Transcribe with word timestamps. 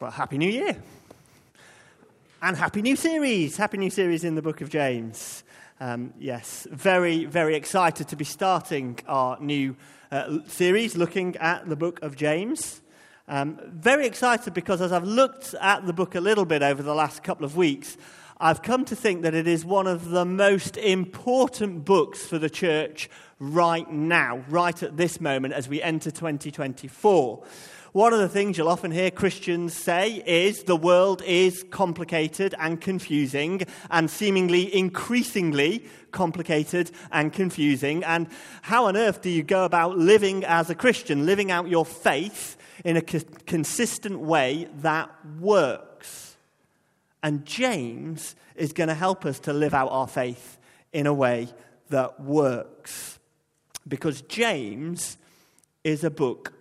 Well, 0.00 0.10
Happy 0.10 0.38
New 0.38 0.48
Year. 0.48 0.82
And 2.40 2.56
Happy 2.56 2.80
New 2.80 2.96
Series. 2.96 3.58
Happy 3.58 3.76
New 3.76 3.90
Series 3.90 4.24
in 4.24 4.34
the 4.34 4.40
book 4.40 4.62
of 4.62 4.70
James. 4.70 5.44
Um, 5.78 6.14
yes, 6.18 6.66
very, 6.70 7.26
very 7.26 7.54
excited 7.54 8.08
to 8.08 8.16
be 8.16 8.24
starting 8.24 8.98
our 9.06 9.38
new 9.40 9.76
uh, 10.10 10.38
series 10.46 10.96
looking 10.96 11.36
at 11.36 11.68
the 11.68 11.76
book 11.76 12.00
of 12.00 12.16
James. 12.16 12.80
Um, 13.28 13.60
very 13.66 14.06
excited 14.06 14.54
because 14.54 14.80
as 14.80 14.90
I've 14.90 15.04
looked 15.04 15.52
at 15.60 15.84
the 15.84 15.92
book 15.92 16.14
a 16.14 16.20
little 16.20 16.46
bit 16.46 16.62
over 16.62 16.82
the 16.82 16.94
last 16.94 17.22
couple 17.22 17.44
of 17.44 17.54
weeks, 17.54 17.98
I've 18.40 18.62
come 18.62 18.86
to 18.86 18.96
think 18.96 19.20
that 19.20 19.34
it 19.34 19.46
is 19.46 19.66
one 19.66 19.86
of 19.86 20.08
the 20.08 20.24
most 20.24 20.78
important 20.78 21.84
books 21.84 22.24
for 22.24 22.38
the 22.38 22.48
church 22.48 23.10
right 23.38 23.90
now, 23.92 24.42
right 24.48 24.82
at 24.82 24.96
this 24.96 25.20
moment 25.20 25.52
as 25.52 25.68
we 25.68 25.82
enter 25.82 26.10
2024. 26.10 27.44
One 27.92 28.12
of 28.12 28.20
the 28.20 28.28
things 28.28 28.56
you'll 28.56 28.68
often 28.68 28.92
hear 28.92 29.10
Christians 29.10 29.74
say 29.74 30.22
is 30.24 30.62
the 30.62 30.76
world 30.76 31.22
is 31.26 31.64
complicated 31.70 32.54
and 32.56 32.80
confusing 32.80 33.62
and 33.90 34.08
seemingly 34.08 34.72
increasingly 34.72 35.84
complicated 36.12 36.92
and 37.10 37.32
confusing. 37.32 38.04
And 38.04 38.28
how 38.62 38.86
on 38.86 38.96
earth 38.96 39.22
do 39.22 39.28
you 39.28 39.42
go 39.42 39.64
about 39.64 39.98
living 39.98 40.44
as 40.44 40.70
a 40.70 40.74
Christian, 40.76 41.26
living 41.26 41.50
out 41.50 41.68
your 41.68 41.84
faith 41.84 42.56
in 42.84 42.96
a 42.96 43.02
co- 43.02 43.18
consistent 43.46 44.20
way 44.20 44.68
that 44.82 45.10
works? 45.40 46.36
And 47.24 47.44
James 47.44 48.36
is 48.54 48.72
going 48.72 48.88
to 48.88 48.94
help 48.94 49.26
us 49.26 49.40
to 49.40 49.52
live 49.52 49.74
out 49.74 49.88
our 49.90 50.06
faith 50.06 50.58
in 50.92 51.08
a 51.08 51.14
way 51.14 51.48
that 51.88 52.20
works. 52.20 53.18
Because 53.88 54.22
James 54.22 55.16
is 55.82 56.04
a 56.04 56.10
book 56.10 56.52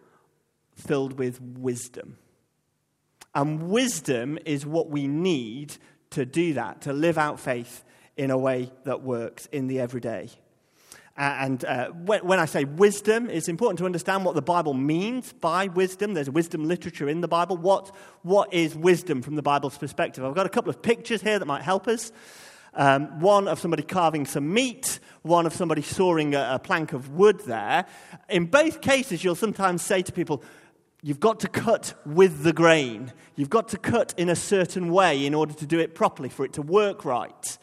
filled 0.80 1.20
with 1.20 1.42
wisdom. 1.42 2.18
And 3.36 3.70
wisdom 3.70 4.40
is 4.46 4.66
what 4.66 4.90
we 4.90 5.08
need 5.08 5.76
to 6.12 6.26
do 6.26 6.54
that, 6.54 6.82
to 6.82 6.94
live 6.94 7.18
out 7.18 7.40
faith 7.40 7.84
in 8.18 8.32
a 8.32 8.38
way 8.38 8.71
that 8.86 9.04
works 9.04 9.46
in 9.48 9.68
the 9.68 9.80
everyday. 9.80 10.30
And 11.16 11.63
uh, 11.66 11.90
when, 11.90 12.40
I 12.40 12.46
say 12.46 12.63
wisdom, 12.63 13.30
it's 13.30 13.49
important 13.49 13.80
to 13.80 13.86
understand 13.86 14.24
what 14.24 14.36
the 14.36 14.41
Bible 14.41 14.74
means 14.74 15.34
by 15.34 15.68
wisdom. 15.68 16.13
There's 16.13 16.30
wisdom 16.30 16.63
literature 16.63 17.10
in 17.10 17.20
the 17.20 17.27
Bible. 17.27 17.58
What, 17.58 17.93
what 18.21 18.54
is 18.54 18.74
wisdom 18.74 19.21
from 19.21 19.36
the 19.36 19.41
Bible's 19.41 19.77
perspective? 19.77 20.24
I've 20.24 20.34
got 20.34 20.46
a 20.46 20.49
couple 20.49 20.70
of 20.70 20.82
pictures 20.82 21.21
here 21.21 21.38
that 21.38 21.46
might 21.46 21.62
help 21.62 21.90
us. 21.90 22.14
Um, 22.74 23.20
one 23.20 23.49
of 23.49 23.60
somebody 23.60 23.84
carving 23.84 24.26
some 24.26 24.54
meat, 24.54 24.99
one 25.24 25.46
of 25.46 25.54
somebody 25.54 25.82
sawing 25.82 26.36
a, 26.36 26.52
a 26.54 26.60
plank 26.60 26.93
of 26.93 27.10
wood 27.10 27.41
there. 27.41 27.86
In 28.30 28.46
both 28.46 28.80
cases, 28.80 29.21
you'll 29.21 29.36
sometimes 29.36 29.82
say 29.82 30.02
to 30.02 30.14
people, 30.14 30.41
You've 31.02 31.20
got 31.20 31.40
to 31.42 31.48
cut 31.48 31.94
with 32.05 32.44
the 32.44 32.52
grain. 32.52 33.14
You've 33.36 33.50
got 33.50 33.70
to 33.70 33.78
cut 33.78 34.14
in 34.18 34.28
a 34.28 34.36
certain 34.36 34.92
way 34.92 35.26
in 35.26 35.34
order 35.34 35.54
to 35.54 35.66
do 35.66 35.80
it 35.80 35.96
properly, 35.96 36.28
for 36.28 36.44
it 36.44 36.54
to 36.54 36.62
work 36.62 37.05
right. 37.05 37.58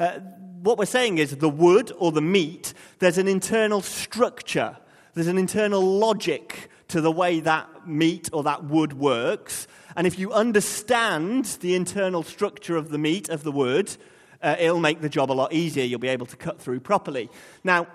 Uh, 0.00 0.18
what 0.62 0.78
we're 0.78 0.84
saying 0.86 1.18
is 1.18 1.36
the 1.36 1.48
wood 1.48 1.92
or 1.98 2.10
the 2.10 2.20
meat, 2.20 2.74
there's 2.98 3.18
an 3.18 3.28
internal 3.28 3.82
structure, 3.82 4.76
there's 5.14 5.28
an 5.28 5.38
internal 5.38 5.80
logic 5.80 6.70
to 6.88 7.00
the 7.00 7.10
way 7.10 7.38
that 7.40 7.86
meat 7.86 8.28
or 8.32 8.42
that 8.42 8.64
wood 8.64 8.94
works. 8.94 9.68
And 9.94 10.06
if 10.06 10.18
you 10.18 10.32
understand 10.32 11.44
the 11.60 11.76
internal 11.76 12.24
structure 12.24 12.76
of 12.76 12.88
the 12.88 12.98
meat, 12.98 13.28
of 13.28 13.44
the 13.44 13.52
wood, 13.52 13.96
uh, 14.42 14.56
it'll 14.58 14.80
make 14.80 15.00
the 15.00 15.08
job 15.08 15.30
a 15.30 15.34
lot 15.34 15.52
easier. 15.52 15.84
You'll 15.84 16.00
be 16.00 16.08
able 16.08 16.26
to 16.26 16.36
cut 16.36 16.60
through 16.60 16.80
properly. 16.80 17.30
Now, 17.62 17.86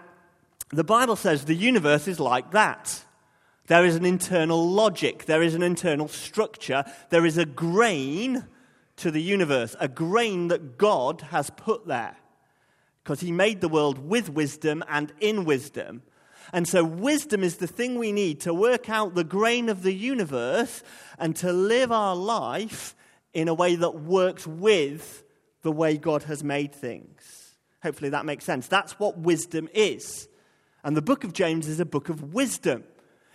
the 0.70 0.84
Bible 0.84 1.18
says 1.18 1.44
the 1.44 1.56
universe 1.56 2.08
is 2.08 2.20
like 2.20 2.52
that. 2.52 3.04
There 3.68 3.86
is 3.86 3.96
an 3.96 4.06
internal 4.06 4.70
logic, 4.70 5.26
there 5.26 5.44
is 5.44 5.54
an 5.54 5.62
internal 5.62 6.08
structure, 6.08 6.86
there 7.10 7.26
is 7.26 7.38
a 7.38 7.46
grain 7.46 8.46
to 8.98 9.12
the 9.12 9.22
universe, 9.22 9.76
a 9.80 9.90
grain 9.90 10.48
that 10.48 10.78
God 10.78 11.22
has 11.30 11.50
put 11.52 11.86
there. 11.86 12.18
Because 13.04 13.20
He 13.20 13.32
made 13.32 13.62
the 13.62 13.70
world 13.70 14.00
with 14.00 14.30
wisdom 14.30 14.84
and 14.90 15.14
in 15.20 15.46
wisdom. 15.46 16.02
And 16.54 16.66
so, 16.66 16.84
wisdom 16.84 17.44
is 17.44 17.58
the 17.58 17.68
thing 17.68 18.00
we 18.00 18.14
need 18.14 18.40
to 18.42 18.54
work 18.54 18.90
out 18.90 19.16
the 19.16 19.26
grain 19.26 19.68
of 19.68 19.84
the 19.84 19.94
universe 19.94 20.82
and 21.20 21.36
to 21.38 21.52
live 21.52 21.92
our 21.92 22.16
life 22.16 22.96
in 23.34 23.50
a 23.50 23.54
way 23.54 23.76
that 23.76 24.02
works 24.02 24.48
with 24.48 25.24
the 25.62 25.72
way 25.74 25.98
God 25.98 26.24
has 26.24 26.44
made 26.44 26.74
things. 26.74 27.56
Hopefully, 27.84 28.12
that 28.12 28.26
makes 28.26 28.46
sense. 28.46 28.68
That's 28.68 28.98
what 28.98 29.18
wisdom 29.18 29.68
is. 29.74 30.30
And 30.86 30.96
the 30.96 31.02
book 31.02 31.26
of 31.26 31.34
James 31.34 31.68
is 31.68 31.82
a 31.82 31.86
book 31.86 32.08
of 32.08 32.34
wisdom. 32.34 32.86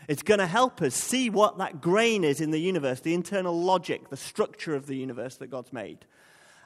It's 0.09 0.23
going 0.23 0.41
to 0.41 0.47
help 0.47 0.83
us 0.83 0.95
see 0.95 1.31
what 1.31 1.59
that 1.59 1.81
grain 1.81 2.25
is 2.25 2.41
in 2.41 2.51
the 2.51 2.61
universe, 2.61 3.01
the 3.01 3.15
internal 3.15 3.59
logic, 3.59 4.11
the 4.11 4.17
structure 4.17 4.75
of 4.75 4.87
the 4.87 4.97
universe 4.97 5.37
that 5.37 5.49
God's 5.49 5.73
made, 5.73 6.05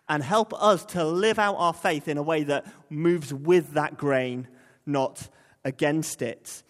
and 0.09 0.23
help 0.23 0.55
us 0.55 0.85
to 0.87 1.05
live 1.05 1.39
out 1.39 1.57
our 1.57 1.75
faith 1.75 2.09
in 2.09 2.19
a 2.19 2.23
way 2.23 2.45
that 2.45 2.67
moves 2.89 3.33
with 3.35 3.73
that 3.73 3.97
grain, 3.97 4.49
not 4.87 5.29
against 5.65 6.23
it. 6.23 6.63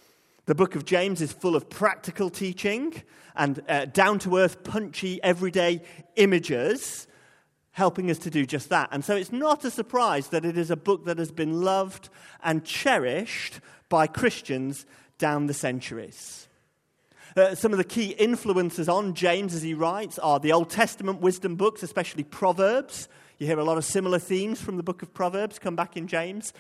The 0.47 0.55
book 0.55 0.75
of 0.77 0.85
James 0.85 1.21
is 1.21 1.33
full 1.33 1.57
of 1.57 1.69
practical 1.69 2.31
teaching 2.31 2.95
and 3.35 3.61
uh, 3.69 3.85
down 3.87 4.19
to 4.21 4.39
earth, 4.39 4.65
punchy, 4.65 5.23
everyday 5.23 5.83
images, 6.15 7.07
helping 7.73 8.11
us 8.11 8.19
to 8.19 8.31
do 8.31 8.47
just 8.47 8.71
that. 8.71 8.89
And 8.91 9.05
so 9.05 9.17
it's 9.17 9.33
not 9.33 9.65
a 9.65 9.71
surprise 9.71 10.29
that 10.29 10.45
it 10.45 10.57
is 10.57 10.71
a 10.71 10.77
book 10.77 11.05
that 11.05 11.19
has 11.19 11.31
been 11.31 11.63
loved 11.63 12.09
and 12.43 12.65
cherished 12.65 13.61
by 13.89 14.07
Christians 14.07 14.87
down 15.19 15.47
the 15.47 15.55
centuries. 15.55 16.46
Uh, 17.37 17.55
some 17.55 17.71
of 17.71 17.77
the 17.77 17.85
key 17.85 18.13
influences 18.13 18.89
on 18.89 19.13
James 19.13 19.55
as 19.55 19.61
he 19.61 19.75
writes 19.75 20.19
are 20.21 20.41
the 20.41 20.55
Old 20.55 20.71
Testament 20.71 21.21
wisdom 21.21 21.55
books, 21.55 21.83
especially 21.83 22.25
Proverbs. 22.25 23.11
You 23.37 23.47
hear 23.47 23.59
a 23.59 23.65
lot 23.65 23.77
of 23.77 23.85
similar 23.85 24.19
themes 24.19 24.59
from 24.59 24.79
the 24.79 24.83
book 24.83 25.03
of 25.03 25.13
Proverbs 25.13 25.59
come 25.59 25.77
back 25.77 25.99
in 25.99 26.07
James. 26.07 26.55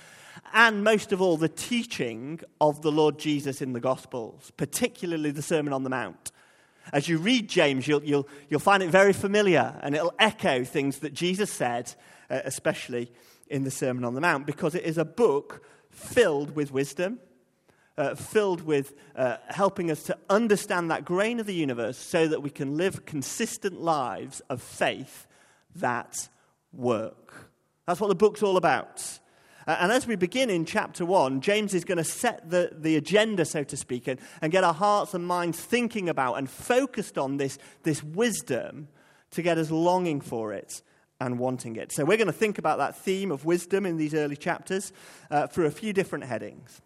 And 0.53 0.85
most 0.85 1.13
of 1.13 1.23
all, 1.23 1.39
the 1.39 1.49
teaching 1.49 2.41
of 2.61 2.83
the 2.83 2.93
Lord 2.93 3.19
Jesus 3.19 3.63
in 3.63 3.73
the 3.73 3.81
Gospels, 3.81 4.53
particularly 4.59 5.31
the 5.31 5.41
Sermon 5.41 5.73
on 5.73 5.83
the 5.83 5.89
Mount. 5.89 6.31
As 6.93 7.09
you 7.09 7.17
read 7.17 7.49
James, 7.49 7.89
you'll, 7.89 8.05
you'll, 8.05 8.29
you'll 8.51 8.61
find 8.61 8.83
it 8.83 8.91
very 8.91 9.15
familiar 9.15 9.81
and 9.81 9.95
it'll 9.95 10.13
echo 10.19 10.63
things 10.63 10.99
that 10.99 11.15
Jesus 11.15 11.51
said, 11.51 11.95
uh, 12.29 12.41
especially 12.45 13.11
in 13.49 13.65
the 13.65 13.71
Sermon 13.71 14.05
on 14.05 14.13
the 14.13 14.21
Mount, 14.21 14.45
because 14.45 14.75
it 14.75 14.85
is 14.85 14.99
a 14.99 15.07
book 15.07 15.65
filled 15.89 16.55
with 16.55 16.71
wisdom 16.71 17.19
uh, 17.99 18.15
filled 18.15 18.63
with 18.63 18.95
uh, 19.15 19.37
helping 19.49 19.91
us 19.91 20.03
to 20.05 20.19
understand 20.29 20.91
that 20.91 21.05
grain 21.05 21.41
of 21.41 21.47
the 21.47 21.55
universe 21.55 21.97
so 21.97 22.29
that 22.29 22.43
we 22.43 22.51
can 22.51 22.77
live 22.77 23.07
consistent 23.07 23.81
lives 23.81 24.41
of 24.51 24.61
faith 24.61 25.27
that 25.77 26.29
work. 26.73 27.51
That's 27.87 28.01
what 28.01 28.09
the 28.09 28.15
book's 28.15 28.43
all 28.43 28.57
about. 28.57 29.03
Uh, 29.67 29.77
and 29.81 29.91
as 29.91 30.07
we 30.07 30.15
begin 30.15 30.49
in 30.49 30.65
chapter 30.65 31.05
1, 31.05 31.41
James 31.41 31.75
is 31.75 31.85
going 31.85 31.99
to 31.99 32.05
set 32.05 32.51
the, 32.51 32.71
the 32.73 32.97
agenda, 32.97 33.45
so 33.45 33.65
to 33.65 33.77
speak, 33.77 34.07
and, 34.07 34.21
and 34.41 34.53
get 34.53 34.63
our 34.63 34.75
hearts 34.75 35.15
and 35.15 35.27
minds 35.27 35.59
thinking 35.59 36.09
about 36.09 36.35
and 36.35 36.49
focused 36.49 37.19
on 37.19 37.37
this, 37.37 37.59
this 37.83 38.03
wisdom 38.03 38.89
to 39.33 39.43
get 39.43 39.59
us 39.59 39.71
longing 39.71 40.21
for 40.21 40.53
it 40.53 40.83
and 41.21 41.39
wanting 41.39 41.77
it. 41.77 41.91
So 41.93 42.05
we're 42.05 42.17
going 42.17 42.27
to 42.27 42.33
think 42.33 42.59
about 42.59 42.79
that 42.79 42.97
theme 42.97 43.33
of 43.33 43.45
wisdom 43.45 43.87
in 43.87 43.97
these 43.97 44.15
early 44.15 44.37
chapters 44.37 44.93
uh, 45.31 45.47
through 45.47 45.67
a 45.67 45.71
few 45.71 45.93
different 45.93 46.25
headings. 46.25 46.81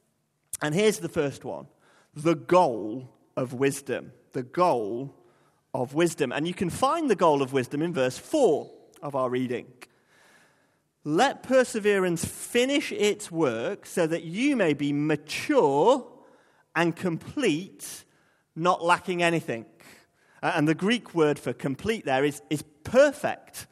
And 0.62 0.74
here's 0.74 0.98
the 0.98 1.08
first 1.08 1.44
one 1.44 1.66
the 2.14 2.34
goal 2.34 3.08
of 3.36 3.52
wisdom. 3.52 4.12
The 4.32 4.42
goal 4.42 5.14
of 5.74 5.94
wisdom. 5.94 6.32
And 6.32 6.46
you 6.46 6.54
can 6.54 6.70
find 6.70 7.08
the 7.08 7.16
goal 7.16 7.42
of 7.42 7.52
wisdom 7.52 7.82
in 7.82 7.92
verse 7.92 8.18
4 8.18 8.70
of 9.02 9.14
our 9.14 9.30
reading. 9.30 9.66
Let 11.04 11.42
perseverance 11.42 12.24
finish 12.24 12.92
its 12.92 13.30
work 13.30 13.86
so 13.86 14.06
that 14.06 14.24
you 14.24 14.54
may 14.56 14.74
be 14.74 14.92
mature 14.92 16.06
and 16.76 16.94
complete, 16.94 18.04
not 18.54 18.84
lacking 18.84 19.22
anything. 19.22 19.64
Uh, 20.42 20.52
and 20.54 20.68
the 20.68 20.74
Greek 20.74 21.14
word 21.14 21.38
for 21.38 21.52
complete 21.52 22.04
there 22.04 22.24
is, 22.24 22.42
is 22.50 22.62
perfect, 22.84 23.66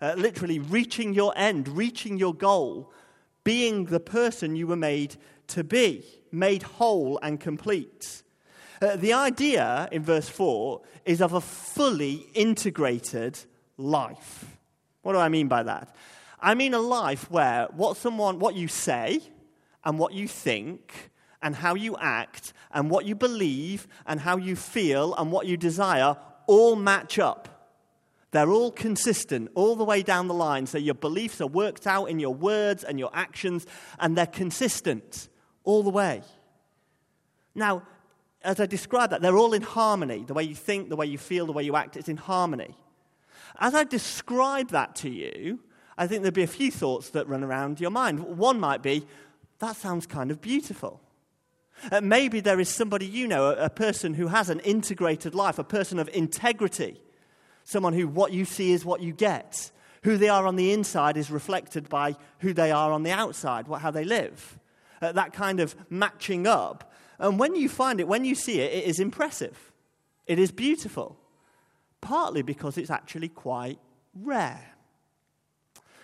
uh, 0.00 0.14
literally 0.16 0.58
reaching 0.58 1.12
your 1.12 1.32
end, 1.36 1.68
reaching 1.68 2.16
your 2.16 2.34
goal, 2.34 2.92
being 3.44 3.86
the 3.86 4.00
person 4.00 4.56
you 4.56 4.66
were 4.66 4.76
made 4.76 5.16
to 5.48 5.62
be 5.62 6.19
made 6.32 6.62
whole 6.62 7.18
and 7.22 7.40
complete. 7.40 8.22
Uh, 8.82 8.96
the 8.96 9.12
idea 9.12 9.88
in 9.92 10.02
verse 10.02 10.28
4 10.28 10.80
is 11.04 11.20
of 11.20 11.32
a 11.32 11.40
fully 11.40 12.26
integrated 12.34 13.38
life. 13.76 14.56
What 15.02 15.12
do 15.12 15.18
I 15.18 15.28
mean 15.28 15.48
by 15.48 15.62
that? 15.64 15.94
I 16.40 16.54
mean 16.54 16.72
a 16.72 16.80
life 16.80 17.30
where 17.30 17.66
what 17.72 17.96
someone 17.96 18.38
what 18.38 18.54
you 18.54 18.68
say 18.68 19.20
and 19.84 19.98
what 19.98 20.12
you 20.12 20.26
think 20.26 21.10
and 21.42 21.54
how 21.54 21.74
you 21.74 21.96
act 21.98 22.52
and 22.72 22.90
what 22.90 23.04
you 23.04 23.14
believe 23.14 23.86
and 24.06 24.20
how 24.20 24.36
you 24.36 24.56
feel 24.56 25.14
and 25.14 25.30
what 25.30 25.46
you 25.46 25.56
desire 25.56 26.16
all 26.46 26.76
match 26.76 27.18
up. 27.18 27.48
They're 28.30 28.50
all 28.50 28.70
consistent 28.70 29.50
all 29.54 29.74
the 29.76 29.84
way 29.84 30.02
down 30.02 30.28
the 30.28 30.34
line. 30.34 30.66
So 30.66 30.78
your 30.78 30.94
beliefs 30.94 31.40
are 31.40 31.46
worked 31.46 31.86
out 31.86 32.06
in 32.06 32.20
your 32.20 32.34
words 32.34 32.84
and 32.84 32.98
your 32.98 33.10
actions, 33.12 33.66
and 33.98 34.16
they're 34.16 34.26
consistent 34.26 35.28
all 35.70 35.82
the 35.82 35.90
way. 35.90 36.22
Now, 37.54 37.82
as 38.42 38.58
I 38.58 38.66
describe 38.66 39.10
that, 39.10 39.20
they're 39.22 39.36
all 39.36 39.52
in 39.52 39.62
harmony. 39.62 40.24
The 40.26 40.34
way 40.34 40.44
you 40.44 40.54
think, 40.54 40.88
the 40.88 40.96
way 40.96 41.06
you 41.06 41.18
feel, 41.18 41.46
the 41.46 41.52
way 41.52 41.62
you 41.62 41.76
act, 41.76 41.96
it's 41.96 42.08
in 42.08 42.16
harmony. 42.16 42.76
As 43.58 43.74
I 43.74 43.84
describe 43.84 44.70
that 44.70 44.94
to 44.96 45.10
you, 45.10 45.60
I 45.96 46.06
think 46.06 46.22
there'd 46.22 46.34
be 46.34 46.42
a 46.42 46.58
few 46.60 46.70
thoughts 46.70 47.10
that 47.10 47.28
run 47.28 47.44
around 47.44 47.80
your 47.80 47.90
mind. 47.90 48.20
One 48.20 48.58
might 48.58 48.82
be, 48.82 49.06
that 49.58 49.76
sounds 49.76 50.06
kind 50.06 50.30
of 50.30 50.40
beautiful. 50.40 51.00
Uh, 51.92 52.00
maybe 52.00 52.40
there 52.40 52.60
is 52.60 52.68
somebody 52.68 53.06
you 53.06 53.28
know, 53.28 53.50
a, 53.50 53.66
a 53.66 53.70
person 53.70 54.14
who 54.14 54.28
has 54.28 54.50
an 54.50 54.60
integrated 54.60 55.34
life, 55.34 55.58
a 55.58 55.64
person 55.64 55.98
of 55.98 56.08
integrity, 56.12 57.00
someone 57.64 57.92
who 57.92 58.08
what 58.08 58.32
you 58.32 58.44
see 58.44 58.72
is 58.72 58.84
what 58.84 59.00
you 59.00 59.12
get. 59.12 59.70
Who 60.02 60.16
they 60.16 60.30
are 60.30 60.46
on 60.46 60.56
the 60.56 60.72
inside 60.72 61.18
is 61.18 61.30
reflected 61.30 61.88
by 61.88 62.16
who 62.38 62.54
they 62.54 62.72
are 62.72 62.92
on 62.92 63.02
the 63.02 63.12
outside, 63.12 63.68
what, 63.68 63.82
how 63.82 63.90
they 63.90 64.04
live. 64.04 64.58
Uh, 65.00 65.12
that 65.12 65.32
kind 65.32 65.60
of 65.60 65.74
matching 65.88 66.46
up. 66.46 66.92
And 67.18 67.38
when 67.38 67.54
you 67.54 67.68
find 67.68 68.00
it, 68.00 68.08
when 68.08 68.24
you 68.24 68.34
see 68.34 68.60
it, 68.60 68.72
it 68.72 68.84
is 68.84 69.00
impressive. 69.00 69.72
It 70.26 70.38
is 70.38 70.50
beautiful. 70.50 71.18
Partly 72.00 72.42
because 72.42 72.78
it's 72.78 72.90
actually 72.90 73.28
quite 73.28 73.78
rare. 74.14 74.74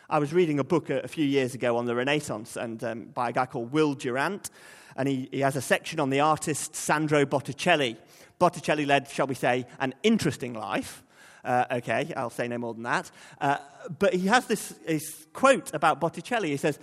I 0.08 0.18
was 0.18 0.32
reading 0.32 0.58
a 0.60 0.64
book 0.64 0.88
a, 0.88 1.00
a 1.00 1.08
few 1.08 1.24
years 1.24 1.54
ago 1.54 1.76
on 1.76 1.86
the 1.86 1.94
Renaissance 1.94 2.56
and 2.56 2.82
um, 2.84 3.04
by 3.06 3.30
a 3.30 3.32
guy 3.32 3.46
called 3.46 3.72
Will 3.72 3.94
Durant, 3.94 4.50
and 4.96 5.08
he, 5.08 5.28
he 5.32 5.40
has 5.40 5.56
a 5.56 5.60
section 5.60 6.00
on 6.00 6.10
the 6.10 6.20
artist 6.20 6.76
Sandro 6.76 7.26
Botticelli. 7.26 7.96
Botticelli 8.38 8.86
led, 8.86 9.08
shall 9.08 9.26
we 9.26 9.34
say, 9.34 9.66
an 9.80 9.94
interesting 10.02 10.54
life. 10.54 11.02
Uh, 11.44 11.64
okay, 11.72 12.12
I'll 12.16 12.30
say 12.30 12.48
no 12.48 12.58
more 12.58 12.74
than 12.74 12.84
that. 12.84 13.10
Uh, 13.40 13.58
but 13.98 14.14
he 14.14 14.26
has 14.26 14.46
this, 14.46 14.70
this 14.86 15.26
quote 15.32 15.74
about 15.74 16.00
Botticelli. 16.00 16.48
He 16.50 16.56
says, 16.56 16.78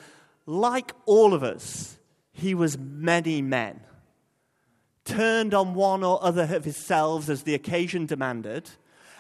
like 0.46 0.92
all 1.06 1.34
of 1.34 1.44
us, 1.44 1.98
he 2.34 2.56
was 2.56 2.78
many 2.78 3.42
men, 3.42 3.80
turned 5.06 5.54
on 5.54 5.76
one 5.76 6.04
or 6.04 6.22
other 6.24 6.50
of 6.52 6.66
his 6.66 6.76
selves 6.76 7.30
as 7.30 7.44
the 7.44 7.54
occasion 7.54 8.06
demanded, 8.06 8.70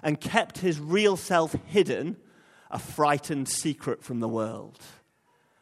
and 0.02 0.20
kept 0.20 0.58
his 0.58 0.80
real 0.80 1.16
self 1.16 1.56
hidden, 1.68 2.18
a 2.72 2.80
frightened 2.80 3.48
secret 3.48 4.04
from 4.04 4.20
the 4.20 4.28
world. 4.28 4.80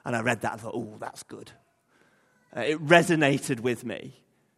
And 0.04 0.16
I 0.16 0.22
read 0.22 0.42
that 0.42 0.54
and 0.54 0.62
thought, 0.62 0.74
oh, 0.74 0.96
that's 1.00 1.24
good. 1.24 1.52
Uh, 2.56 2.62
it 2.62 2.86
resonated 2.86 3.60
with 3.60 3.86
me. 3.86 4.16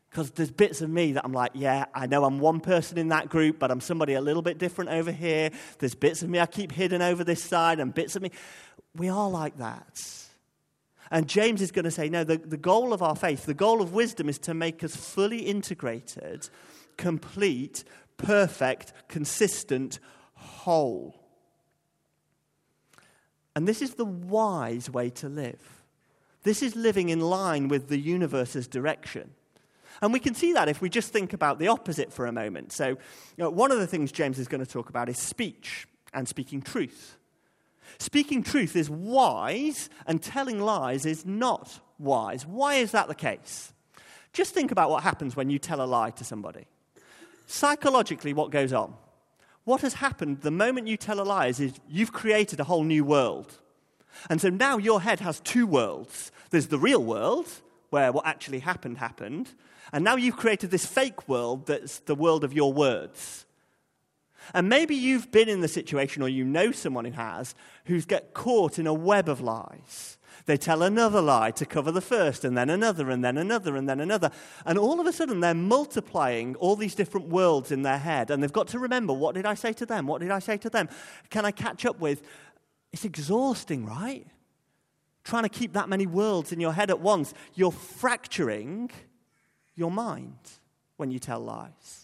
Because 0.10 0.30
there's 0.31 0.51
bits 0.51 0.81
of 0.81 0.92
me 0.92 1.13
that 1.13 1.25
I'm 1.25 1.34
like, 1.34 1.51
yeah, 1.56 1.86
I 1.94 2.06
know 2.06 2.24
I'm 2.24 2.38
one 2.38 2.60
person 2.60 3.00
in 3.00 3.07
that 3.07 3.30
group, 3.30 3.57
but 3.57 3.72
I'm 3.72 3.81
somebody 3.81 4.13
a 4.13 4.22
little 4.22 4.44
bit 4.44 4.60
different 4.60 4.92
over 4.92 5.12
here. 5.12 5.50
There's 5.80 5.95
bits 5.95 6.22
of 6.22 6.30
me 6.30 6.40
I 6.40 6.45
keep 6.45 6.72
hidden 6.72 7.01
over 7.01 7.24
this 7.24 7.42
side, 7.42 7.80
and 7.80 7.92
bits 7.92 8.16
of 8.16 8.22
me. 8.22 8.30
We 8.95 9.10
are 9.10 9.28
like 9.28 9.57
that. 9.57 10.00
And 11.13 11.30
James 11.30 11.62
is 11.62 11.71
going 11.71 11.86
to 11.86 11.92
say, 11.92 12.10
no, 12.10 12.24
the, 12.24 12.38
the 12.38 12.57
goal 12.57 12.92
of 12.92 13.04
our 13.04 13.15
faith, 13.15 13.45
the 13.45 13.54
goal 13.54 13.83
of 13.83 13.94
wisdom 13.94 14.27
is 14.27 14.39
to 14.39 14.56
make 14.56 14.83
us 14.83 14.95
fully 14.95 15.42
integrated, 15.42 16.50
complete, 16.98 17.83
perfect, 18.18 18.94
consistent, 19.10 20.00
whole. 20.33 21.15
And 23.56 23.68
this 23.68 23.83
is 23.83 23.94
the 23.94 24.06
wise 24.06 24.89
way 24.89 25.12
to 25.12 25.30
live. 25.30 25.83
This 26.42 26.63
is 26.63 26.75
living 26.75 27.10
in 27.10 27.19
line 27.19 27.68
with 27.68 27.89
the 27.89 28.00
universe's 28.00 28.68
direction. 28.68 29.36
And 30.01 30.13
we 30.13 30.19
can 30.19 30.33
see 30.33 30.54
that 30.54 30.68
if 30.68 30.81
we 30.81 30.89
just 30.89 31.13
think 31.13 31.31
about 31.31 31.59
the 31.59 31.68
opposite 31.68 32.12
for 32.12 32.25
a 32.25 32.31
moment. 32.31 32.71
So, 32.71 32.88
you 32.88 32.98
know, 33.38 33.51
one 33.51 33.71
of 33.71 33.77
the 33.77 33.86
things 33.86 34.12
James 34.12 34.39
is 34.39 34.48
going 34.48 34.66
to 34.66 34.69
talk 34.69 34.89
about 34.89 35.09
is 35.09 35.19
speech 35.19 35.88
and 36.12 36.27
speaking 36.27 36.63
truth. 36.63 37.19
Speaking 38.00 38.44
truth 38.44 38.75
is 38.75 38.89
wise, 38.89 39.89
and 40.07 40.21
telling 40.21 40.59
lies 40.59 41.06
is 41.06 41.25
not 41.25 41.80
wise. 42.00 42.45
Why 42.45 42.75
is 42.75 42.91
that 42.91 43.07
the 43.07 43.15
case? 43.15 43.74
Just 44.33 44.53
think 44.53 44.71
about 44.71 44.89
what 44.89 45.03
happens 45.03 45.35
when 45.35 45.50
you 45.50 45.59
tell 45.59 45.81
a 45.81 45.85
lie 45.85 46.12
to 46.12 46.24
somebody. 46.24 46.65
Psychologically, 47.45 48.33
what 48.33 48.51
goes 48.51 48.74
on? 48.74 48.94
What 49.63 49.81
has 49.81 49.95
happened 49.95 50.41
the 50.41 50.51
moment 50.51 50.88
you 50.88 50.97
tell 50.97 51.21
a 51.21 51.24
lie 51.24 51.47
is, 51.47 51.59
is 51.59 51.74
you've 51.88 52.12
created 52.12 52.59
a 52.59 52.63
whole 52.63 52.83
new 52.83 53.06
world. 53.06 53.59
And 54.30 54.41
so 54.41 54.50
now 54.50 54.77
your 54.77 55.01
head 55.01 55.19
has 55.21 55.39
two 55.39 55.65
worlds. 55.68 56.31
There's 56.50 56.68
the 56.68 56.80
real 56.80 57.03
world, 57.03 57.47
where 57.89 58.12
what 58.12 58.25
actually 58.25 58.59
happened 58.59 58.97
happened, 58.97 59.51
and 59.91 60.03
now 60.03 60.15
you've 60.15 60.38
created 60.38 60.71
this 60.71 60.85
fake 60.85 61.30
world 61.30 61.68
that's 61.68 62.00
the 62.00 62.15
world 62.15 62.44
of 62.44 62.53
your 62.53 62.74
words. 62.74 63.45
And 64.54 64.69
maybe 64.69 64.95
you've 64.95 65.31
been 65.31 65.50
in 65.50 65.62
the 65.62 65.68
situation, 65.68 66.22
or 66.22 66.30
you 66.30 66.44
know 66.44 66.72
someone 66.72 67.06
who 67.06 67.12
has, 67.12 67.56
who's 67.86 68.06
get 68.06 68.34
caught 68.34 68.80
in 68.80 68.88
a 68.88 68.94
web 68.94 69.30
of 69.30 69.42
lies. 69.42 70.18
They 70.45 70.57
tell 70.57 70.84
another 70.84 71.22
lie 71.22 71.51
to 71.51 71.66
cover 71.66 71.92
the 71.92 72.01
first, 72.01 72.44
and 72.44 72.57
then 72.57 72.69
another, 72.69 73.10
and 73.10 73.24
then 73.24 73.38
another, 73.38 73.78
and 73.78 73.88
then 73.88 74.01
another. 74.01 74.30
And 74.66 74.78
all 74.78 75.00
of 75.00 75.07
a 75.07 75.13
sudden, 75.13 75.40
they're 75.40 75.54
multiplying 75.54 76.56
all 76.56 76.75
these 76.75 76.95
different 76.95 77.30
worlds 77.30 77.72
in 77.72 77.84
their 77.84 77.98
head. 77.98 78.30
And 78.30 78.44
they've 78.44 78.51
got 78.51 78.68
to 78.69 78.80
remember 78.80 79.13
what 79.13 79.36
did 79.36 79.45
I 79.45 79.54
say 79.54 79.72
to 79.74 79.86
them? 79.86 80.06
What 80.06 80.22
did 80.22 80.31
I 80.31 80.40
say 80.40 80.57
to 80.57 80.69
them? 80.69 80.90
Can 81.30 81.45
I 81.45 81.51
catch 81.51 81.86
up 81.86 82.00
with? 82.00 82.24
It's 82.92 83.06
exhausting, 83.06 83.86
right? 83.86 84.28
Trying 85.24 85.44
to 85.44 85.50
keep 85.50 85.74
that 85.74 85.88
many 85.88 86.06
worlds 86.06 86.51
in 86.51 86.60
your 86.60 86.74
head 86.74 86.90
at 86.90 87.00
once. 87.00 87.34
You're 87.56 87.72
fracturing 87.72 88.92
your 89.75 89.92
mind 89.92 90.38
when 90.98 91.10
you 91.10 91.19
tell 91.19 91.40
lies. 91.40 92.02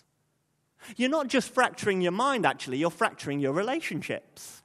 You're 0.98 1.10
not 1.10 1.28
just 1.28 1.54
fracturing 1.54 2.02
your 2.02 2.12
mind, 2.12 2.46
actually, 2.46 2.78
you're 2.78 2.90
fracturing 2.90 3.40
your 3.40 3.54
relationships. 3.54 4.64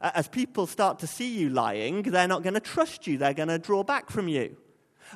As 0.00 0.28
people 0.28 0.66
start 0.66 1.00
to 1.00 1.06
see 1.06 1.28
you 1.28 1.48
lying, 1.48 2.02
they're 2.02 2.28
not 2.28 2.42
going 2.42 2.54
to 2.54 2.60
trust 2.60 3.06
you, 3.06 3.18
they're 3.18 3.34
going 3.34 3.48
to 3.48 3.58
draw 3.58 3.82
back 3.82 4.10
from 4.10 4.28
you. 4.28 4.56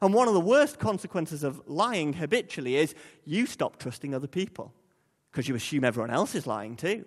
And 0.01 0.15
one 0.15 0.27
of 0.27 0.35
the 0.35 0.41
worst 0.41 0.79
consequences 0.79 1.45
of 1.45 1.61
lying 1.69 2.15
habitually 2.15 2.77
is 2.77 2.95
you 3.25 3.47
stop 3.47 3.79
trusting 3.79 4.15
other 4.15 4.27
people 4.27 4.73
because 5.31 5.49
you 5.49 5.55
assume 5.55 5.85
everyone 5.85 6.11
else 6.11 6.35
is 6.35 6.47
lying 6.47 6.77
too. 6.77 7.05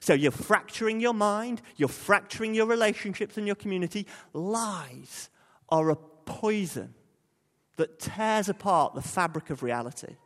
So 0.00 0.14
you're 0.14 0.30
fracturing 0.30 1.00
your 1.00 1.12
mind, 1.12 1.60
you're 1.76 1.88
fracturing 1.88 2.54
your 2.54 2.66
relationships 2.66 3.36
and 3.36 3.46
your 3.46 3.56
community. 3.56 4.06
Lies 4.32 5.28
are 5.68 5.90
a 5.90 5.96
poison 5.96 6.94
that 7.76 7.98
tears 7.98 8.48
apart 8.48 8.94
the 8.94 9.02
fabric 9.02 9.50
of 9.50 9.62
reality. 9.62 10.16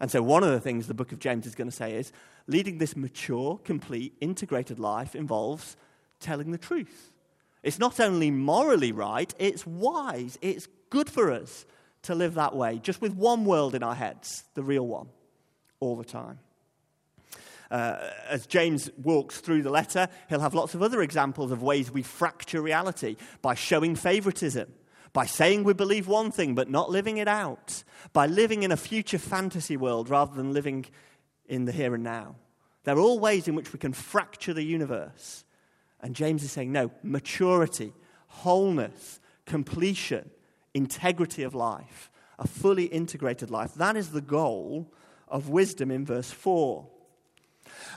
And 0.00 0.10
so, 0.10 0.22
one 0.22 0.44
of 0.44 0.50
the 0.50 0.60
things 0.60 0.86
the 0.86 0.94
book 0.94 1.12
of 1.12 1.18
James 1.18 1.46
is 1.46 1.54
going 1.54 1.70
to 1.70 1.74
say 1.74 1.94
is 1.94 2.12
leading 2.46 2.78
this 2.78 2.96
mature, 2.96 3.58
complete, 3.64 4.14
integrated 4.20 4.78
life 4.78 5.14
involves 5.14 5.76
telling 6.20 6.50
the 6.50 6.58
truth. 6.58 7.12
It's 7.62 7.78
not 7.78 7.98
only 7.98 8.30
morally 8.30 8.92
right, 8.92 9.32
it's 9.38 9.66
wise, 9.66 10.38
it's 10.40 10.68
good 10.90 11.10
for 11.10 11.32
us 11.32 11.66
to 12.02 12.14
live 12.14 12.34
that 12.34 12.54
way, 12.54 12.78
just 12.78 13.00
with 13.00 13.12
one 13.14 13.44
world 13.44 13.74
in 13.74 13.82
our 13.82 13.94
heads, 13.94 14.44
the 14.54 14.62
real 14.62 14.86
one, 14.86 15.08
all 15.80 15.96
the 15.96 16.04
time. 16.04 16.38
Uh, 17.70 17.98
as 18.28 18.46
James 18.46 18.88
walks 19.02 19.40
through 19.40 19.62
the 19.62 19.70
letter, 19.70 20.08
he'll 20.28 20.40
have 20.40 20.54
lots 20.54 20.74
of 20.74 20.82
other 20.82 21.02
examples 21.02 21.50
of 21.50 21.62
ways 21.62 21.90
we 21.90 22.02
fracture 22.02 22.62
reality 22.62 23.16
by 23.42 23.54
showing 23.54 23.94
favoritism, 23.94 24.72
by 25.18 25.26
saying 25.26 25.64
we 25.64 25.72
believe 25.72 26.06
one 26.06 26.30
thing 26.30 26.54
but 26.54 26.70
not 26.70 26.90
living 26.90 27.16
it 27.16 27.26
out, 27.26 27.82
by 28.12 28.24
living 28.24 28.62
in 28.62 28.70
a 28.70 28.76
future 28.76 29.18
fantasy 29.18 29.76
world 29.76 30.08
rather 30.08 30.32
than 30.36 30.52
living 30.52 30.86
in 31.48 31.64
the 31.64 31.72
here 31.72 31.92
and 31.92 32.04
now. 32.04 32.36
There 32.84 32.96
are 32.96 33.00
all 33.00 33.18
ways 33.18 33.48
in 33.48 33.56
which 33.56 33.72
we 33.72 33.80
can 33.80 33.92
fracture 33.92 34.54
the 34.54 34.62
universe. 34.62 35.44
And 36.00 36.14
James 36.14 36.44
is 36.44 36.52
saying, 36.52 36.70
no, 36.70 36.92
maturity, 37.02 37.92
wholeness, 38.28 39.18
completion, 39.44 40.30
integrity 40.72 41.42
of 41.42 41.52
life, 41.52 42.12
a 42.38 42.46
fully 42.46 42.84
integrated 42.84 43.50
life. 43.50 43.74
That 43.74 43.96
is 43.96 44.12
the 44.12 44.20
goal 44.20 44.94
of 45.26 45.48
wisdom 45.48 45.90
in 45.90 46.06
verse 46.06 46.30
4. 46.30 46.86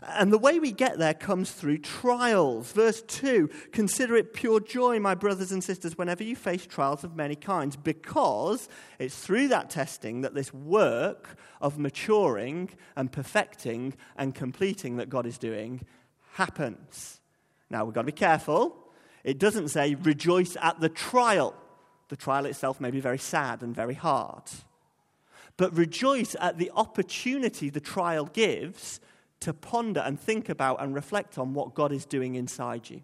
And 0.04 0.32
the 0.32 0.38
way 0.38 0.60
we 0.60 0.72
get 0.72 0.98
there 0.98 1.14
comes 1.14 1.52
through 1.52 1.80
trials. 1.80 2.72
Verse 2.72 3.02
2 3.04 3.50
Consider 3.72 4.16
it 4.16 4.34
pure 4.34 4.60
joy, 4.60 5.00
my 5.00 5.16
brothers 5.16 5.52
and 5.52 5.64
sisters, 5.64 5.98
whenever 5.98 6.24
you 6.24 6.36
face 6.36 6.66
trials 6.66 7.04
of 7.04 7.16
many 7.16 7.36
kinds, 7.36 7.76
because 7.76 8.70
it's 9.00 9.18
through 9.18 9.50
that 9.50 9.70
testing 9.70 10.22
that 10.22 10.34
this 10.34 10.54
work 10.54 11.38
of 11.62 11.78
maturing 11.78 12.70
and 12.96 13.12
perfecting 13.12 13.94
and 14.18 14.36
completing 14.36 14.98
that 14.98 15.10
God 15.10 15.26
is 15.26 15.38
doing 15.38 15.82
happens. 16.34 17.22
Now, 17.70 17.86
we've 17.86 17.94
got 17.94 18.02
to 18.02 18.06
be 18.08 18.12
careful. 18.12 18.78
It 19.24 19.40
doesn't 19.40 19.70
say 19.70 19.96
rejoice 19.96 20.58
at 20.62 20.80
the 20.80 20.90
trial. 20.90 21.56
The 22.10 22.16
trial 22.16 22.46
itself 22.46 22.82
may 22.82 22.92
be 22.92 23.00
very 23.00 23.20
sad 23.20 23.62
and 23.62 23.76
very 23.76 23.94
hard. 23.94 24.44
But 25.58 25.78
rejoice 25.78 26.36
at 26.40 26.58
the 26.58 26.72
opportunity 26.76 27.70
the 27.70 27.80
trial 27.80 28.26
gives 28.26 29.00
to 29.42 29.54
ponder 29.54 30.00
and 30.00 30.20
think 30.20 30.50
about 30.50 30.82
and 30.82 30.96
reflect 30.96 31.38
on 31.38 31.54
what 31.54 31.74
God 31.76 31.92
is 31.92 32.06
doing 32.06 32.36
inside 32.36 32.90
you. 32.90 33.02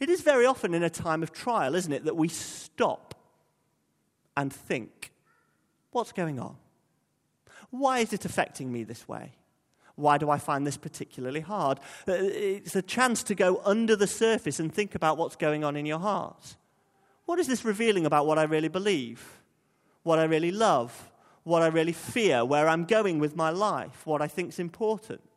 It 0.00 0.08
is 0.08 0.22
very 0.22 0.46
often 0.46 0.74
in 0.74 0.82
a 0.82 0.90
time 0.90 1.22
of 1.22 1.32
trial, 1.32 1.74
isn't 1.74 1.92
it, 1.92 2.04
that 2.04 2.16
we 2.16 2.28
stop 2.28 3.14
and 4.36 4.52
think, 4.52 5.12
what's 5.92 6.12
going 6.12 6.40
on? 6.40 6.56
Why 7.70 8.00
is 8.00 8.12
it 8.12 8.24
affecting 8.24 8.72
me 8.72 8.84
this 8.84 9.06
way? 9.06 9.32
Why 9.96 10.18
do 10.18 10.28
I 10.30 10.38
find 10.38 10.66
this 10.66 10.76
particularly 10.76 11.40
hard? 11.40 11.78
Uh, 12.08 12.14
it's 12.14 12.74
a 12.74 12.82
chance 12.82 13.22
to 13.24 13.34
go 13.34 13.60
under 13.64 13.94
the 13.94 14.06
surface 14.06 14.58
and 14.58 14.72
think 14.72 14.94
about 14.94 15.18
what's 15.18 15.36
going 15.36 15.62
on 15.62 15.76
in 15.76 15.86
your 15.86 16.00
heart. 16.00 16.56
What 17.26 17.38
is 17.38 17.46
this 17.46 17.64
revealing 17.64 18.06
about 18.06 18.26
what 18.26 18.38
I 18.38 18.44
really 18.44 18.68
believe? 18.68 19.40
What 20.02 20.18
I 20.18 20.24
really 20.24 20.50
love? 20.50 21.10
what 21.44 21.62
I 21.62 21.66
really 21.66 21.92
fear, 21.92 22.44
where 22.44 22.68
I'm 22.68 22.84
going 22.84 23.18
with 23.18 23.36
my 23.36 23.50
life, 23.50 24.06
what 24.06 24.20
I 24.20 24.26
think 24.26 24.48
is 24.48 24.58
important. 24.58 25.33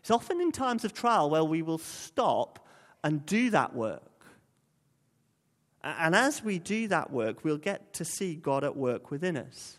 It's 0.00 0.10
often 0.10 0.40
in 0.40 0.52
times 0.52 0.84
of 0.84 0.92
trial 0.92 1.30
where 1.30 1.44
we 1.44 1.62
will 1.62 1.78
stop 1.78 2.66
and 3.04 3.24
do 3.24 3.50
that 3.50 3.74
work. 3.74 4.02
And 5.82 6.14
as 6.14 6.42
we 6.44 6.58
do 6.58 6.88
that 6.88 7.10
work, 7.10 7.44
we'll 7.44 7.56
get 7.56 7.94
to 7.94 8.04
see 8.04 8.34
God 8.34 8.64
at 8.64 8.76
work 8.76 9.10
within 9.10 9.36
us. 9.36 9.78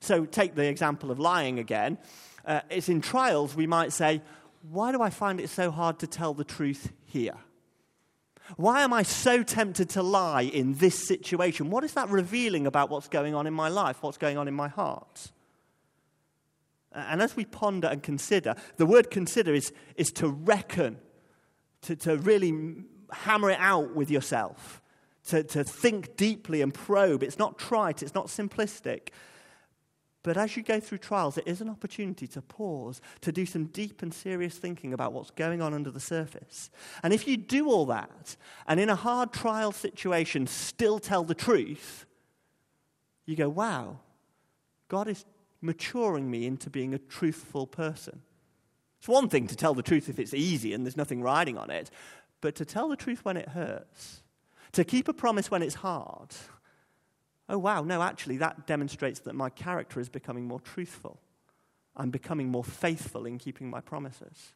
So, 0.00 0.24
take 0.24 0.54
the 0.54 0.68
example 0.68 1.10
of 1.10 1.18
lying 1.18 1.58
again. 1.58 1.98
Uh, 2.44 2.60
it's 2.70 2.88
in 2.88 3.00
trials 3.00 3.54
we 3.54 3.66
might 3.66 3.92
say, 3.92 4.22
Why 4.70 4.92
do 4.92 5.02
I 5.02 5.10
find 5.10 5.40
it 5.40 5.50
so 5.50 5.70
hard 5.70 5.98
to 6.00 6.06
tell 6.06 6.32
the 6.32 6.44
truth 6.44 6.92
here? 7.04 7.36
Why 8.56 8.82
am 8.82 8.92
I 8.92 9.02
so 9.02 9.42
tempted 9.42 9.90
to 9.90 10.02
lie 10.02 10.42
in 10.42 10.74
this 10.74 11.06
situation? 11.08 11.70
What 11.70 11.82
is 11.82 11.94
that 11.94 12.08
revealing 12.08 12.66
about 12.66 12.90
what's 12.90 13.08
going 13.08 13.34
on 13.34 13.46
in 13.46 13.54
my 13.54 13.68
life, 13.68 14.02
what's 14.02 14.18
going 14.18 14.38
on 14.38 14.46
in 14.46 14.54
my 14.54 14.68
heart? 14.68 15.32
And 16.96 17.20
as 17.20 17.36
we 17.36 17.44
ponder 17.44 17.88
and 17.88 18.02
consider, 18.02 18.54
the 18.78 18.86
word 18.86 19.10
consider 19.10 19.52
is, 19.52 19.72
is 19.96 20.10
to 20.12 20.28
reckon, 20.28 20.96
to, 21.82 21.94
to 21.96 22.16
really 22.16 22.74
hammer 23.12 23.50
it 23.50 23.58
out 23.60 23.94
with 23.94 24.10
yourself, 24.10 24.80
to, 25.26 25.42
to 25.44 25.62
think 25.62 26.16
deeply 26.16 26.62
and 26.62 26.72
probe. 26.72 27.22
It's 27.22 27.38
not 27.38 27.58
trite, 27.58 28.02
it's 28.02 28.14
not 28.14 28.28
simplistic. 28.28 29.08
But 30.22 30.36
as 30.36 30.56
you 30.56 30.62
go 30.62 30.80
through 30.80 30.98
trials, 30.98 31.38
it 31.38 31.46
is 31.46 31.60
an 31.60 31.68
opportunity 31.68 32.26
to 32.28 32.42
pause, 32.42 33.00
to 33.20 33.30
do 33.30 33.46
some 33.46 33.66
deep 33.66 34.02
and 34.02 34.12
serious 34.12 34.56
thinking 34.56 34.92
about 34.92 35.12
what's 35.12 35.30
going 35.30 35.62
on 35.62 35.72
under 35.72 35.90
the 35.90 36.00
surface. 36.00 36.70
And 37.04 37.12
if 37.12 37.28
you 37.28 37.36
do 37.36 37.70
all 37.70 37.86
that, 37.86 38.36
and 38.66 38.80
in 38.80 38.88
a 38.88 38.96
hard 38.96 39.32
trial 39.32 39.70
situation 39.70 40.48
still 40.48 40.98
tell 40.98 41.22
the 41.22 41.34
truth, 41.34 42.06
you 43.26 43.36
go, 43.36 43.48
wow, 43.48 44.00
God 44.88 45.06
is 45.06 45.24
maturing 45.66 46.30
me 46.30 46.46
into 46.46 46.70
being 46.70 46.94
a 46.94 46.98
truthful 46.98 47.66
person. 47.66 48.22
It's 48.98 49.08
one 49.08 49.28
thing 49.28 49.46
to 49.48 49.56
tell 49.56 49.74
the 49.74 49.82
truth 49.82 50.08
if 50.08 50.18
it's 50.18 50.34
easy 50.34 50.72
and 50.72 50.84
there's 50.84 50.96
nothing 50.96 51.22
riding 51.22 51.58
on 51.58 51.70
it, 51.70 51.90
but 52.40 52.54
to 52.56 52.64
tell 52.64 52.88
the 52.88 52.96
truth 52.96 53.24
when 53.24 53.36
it 53.36 53.50
hurts, 53.50 54.22
to 54.72 54.84
keep 54.84 55.08
a 55.08 55.12
promise 55.12 55.50
when 55.50 55.62
it's 55.62 55.76
hard, 55.76 56.34
oh, 57.48 57.58
wow, 57.58 57.82
no, 57.82 58.02
actually, 58.02 58.38
that 58.38 58.66
demonstrates 58.66 59.20
that 59.20 59.34
my 59.34 59.50
character 59.50 60.00
is 60.00 60.08
becoming 60.08 60.46
more 60.46 60.60
truthful. 60.60 61.20
I'm 61.96 62.10
becoming 62.10 62.48
more 62.48 62.64
faithful 62.64 63.26
in 63.26 63.38
keeping 63.38 63.70
my 63.70 63.80
promises. 63.80 64.52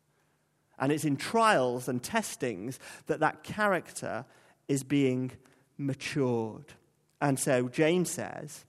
And 0.78 0.92
it's 0.92 1.04
in 1.04 1.16
trials 1.16 1.88
and 1.88 2.02
testings 2.02 2.78
that 3.06 3.20
that 3.20 3.42
character 3.42 4.24
is 4.68 4.82
being 4.82 5.32
matured. 5.78 6.72
And 7.20 7.38
so 7.38 7.68
James 7.68 8.10
says, 8.10 8.64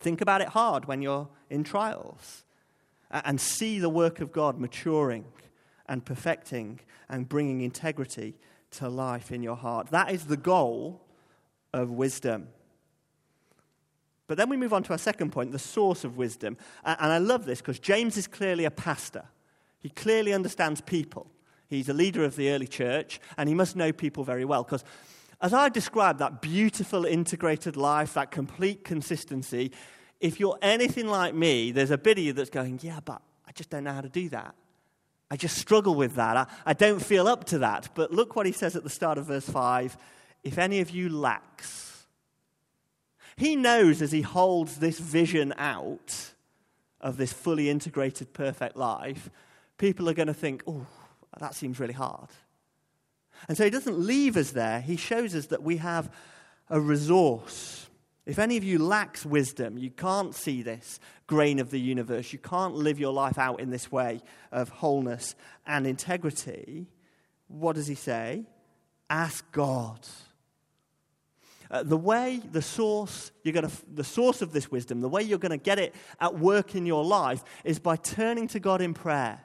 think 0.00 0.20
about 0.20 0.40
it 0.40 0.48
hard 0.48 0.86
when 0.86 1.02
you're 1.02 1.28
in 1.48 1.62
trials 1.62 2.44
and 3.10 3.40
see 3.40 3.78
the 3.78 3.88
work 3.88 4.20
of 4.20 4.32
God 4.32 4.58
maturing 4.58 5.24
and 5.86 6.04
perfecting 6.04 6.80
and 7.08 7.28
bringing 7.28 7.60
integrity 7.60 8.36
to 8.72 8.88
life 8.88 9.30
in 9.30 9.42
your 9.42 9.56
heart. 9.56 9.88
That 9.90 10.10
is 10.12 10.26
the 10.26 10.36
goal 10.36 11.02
of 11.72 11.90
wisdom. 11.90 12.48
But 14.26 14.38
then 14.38 14.48
we 14.48 14.56
move 14.56 14.72
on 14.72 14.84
to 14.84 14.92
our 14.92 14.98
second 14.98 15.32
point, 15.32 15.50
the 15.50 15.58
source 15.58 16.04
of 16.04 16.16
wisdom. 16.16 16.56
And 16.84 17.12
I 17.12 17.18
love 17.18 17.46
this 17.46 17.60
because 17.60 17.80
James 17.80 18.16
is 18.16 18.28
clearly 18.28 18.64
a 18.64 18.70
pastor. 18.70 19.24
He 19.80 19.88
clearly 19.88 20.32
understands 20.32 20.80
people. 20.80 21.30
He's 21.66 21.88
a 21.88 21.94
leader 21.94 22.24
of 22.24 22.36
the 22.36 22.50
early 22.50 22.66
church, 22.66 23.20
and 23.36 23.48
he 23.48 23.54
must 23.54 23.74
know 23.74 23.92
people 23.92 24.22
very 24.22 24.44
well. 24.44 24.62
Because 24.62 24.84
as 25.40 25.54
I 25.54 25.68
described 25.68 26.18
that 26.18 26.42
beautiful 26.42 27.04
integrated 27.04 27.76
life, 27.76 28.14
that 28.14 28.30
complete 28.30 28.84
consistency, 28.84 29.72
if 30.20 30.38
you're 30.38 30.58
anything 30.60 31.08
like 31.08 31.34
me, 31.34 31.72
there's 31.72 31.90
a 31.90 31.98
bit 31.98 32.18
of 32.18 32.24
you 32.24 32.32
that's 32.32 32.50
going, 32.50 32.78
Yeah, 32.82 33.00
but 33.04 33.22
I 33.46 33.52
just 33.52 33.70
don't 33.70 33.84
know 33.84 33.92
how 33.92 34.02
to 34.02 34.08
do 34.08 34.28
that. 34.30 34.54
I 35.30 35.36
just 35.36 35.56
struggle 35.56 35.94
with 35.94 36.16
that. 36.16 36.36
I, 36.36 36.46
I 36.66 36.72
don't 36.72 37.00
feel 37.00 37.28
up 37.28 37.44
to 37.44 37.58
that. 37.58 37.88
But 37.94 38.12
look 38.12 38.36
what 38.36 38.46
he 38.46 38.52
says 38.52 38.76
at 38.76 38.82
the 38.82 38.90
start 38.90 39.16
of 39.16 39.26
verse 39.26 39.48
5 39.48 39.96
If 40.44 40.58
any 40.58 40.80
of 40.80 40.90
you 40.90 41.08
lacks, 41.08 42.06
he 43.36 43.56
knows 43.56 44.02
as 44.02 44.12
he 44.12 44.22
holds 44.22 44.76
this 44.76 44.98
vision 44.98 45.54
out 45.56 46.32
of 47.00 47.16
this 47.16 47.32
fully 47.32 47.70
integrated, 47.70 48.34
perfect 48.34 48.76
life, 48.76 49.30
people 49.78 50.08
are 50.08 50.14
going 50.14 50.28
to 50.28 50.34
think, 50.34 50.62
oh, 50.66 50.86
that 51.38 51.54
seems 51.54 51.80
really 51.80 51.94
hard. 51.94 52.28
And 53.48 53.56
so 53.56 53.64
he 53.64 53.70
doesn't 53.70 53.98
leave 53.98 54.36
us 54.36 54.52
there. 54.52 54.80
He 54.80 54.96
shows 54.96 55.34
us 55.34 55.46
that 55.46 55.62
we 55.62 55.78
have 55.78 56.12
a 56.68 56.80
resource. 56.80 57.88
If 58.26 58.38
any 58.38 58.56
of 58.56 58.64
you 58.64 58.78
lacks 58.78 59.26
wisdom, 59.26 59.78
you 59.78 59.90
can't 59.90 60.34
see 60.34 60.62
this 60.62 61.00
grain 61.26 61.58
of 61.58 61.70
the 61.70 61.80
universe, 61.80 62.32
you 62.32 62.38
can't 62.38 62.74
live 62.74 62.98
your 62.98 63.12
life 63.12 63.38
out 63.38 63.60
in 63.60 63.70
this 63.70 63.90
way 63.90 64.20
of 64.52 64.68
wholeness 64.68 65.34
and 65.66 65.86
integrity, 65.86 66.86
what 67.46 67.76
does 67.76 67.86
he 67.86 67.94
say? 67.94 68.44
Ask 69.08 69.50
God. 69.52 69.98
Uh, 71.70 71.84
the 71.84 71.96
way, 71.96 72.42
the 72.50 72.62
source, 72.62 73.30
you're 73.44 73.62
to, 73.62 73.70
the 73.92 74.04
source 74.04 74.42
of 74.42 74.52
this 74.52 74.70
wisdom, 74.70 75.00
the 75.00 75.08
way 75.08 75.22
you're 75.22 75.38
going 75.38 75.50
to 75.50 75.56
get 75.56 75.78
it 75.78 75.94
at 76.20 76.36
work 76.36 76.74
in 76.74 76.84
your 76.84 77.04
life 77.04 77.44
is 77.64 77.78
by 77.78 77.94
turning 77.94 78.48
to 78.48 78.58
God 78.58 78.80
in 78.80 78.92
prayer, 78.92 79.40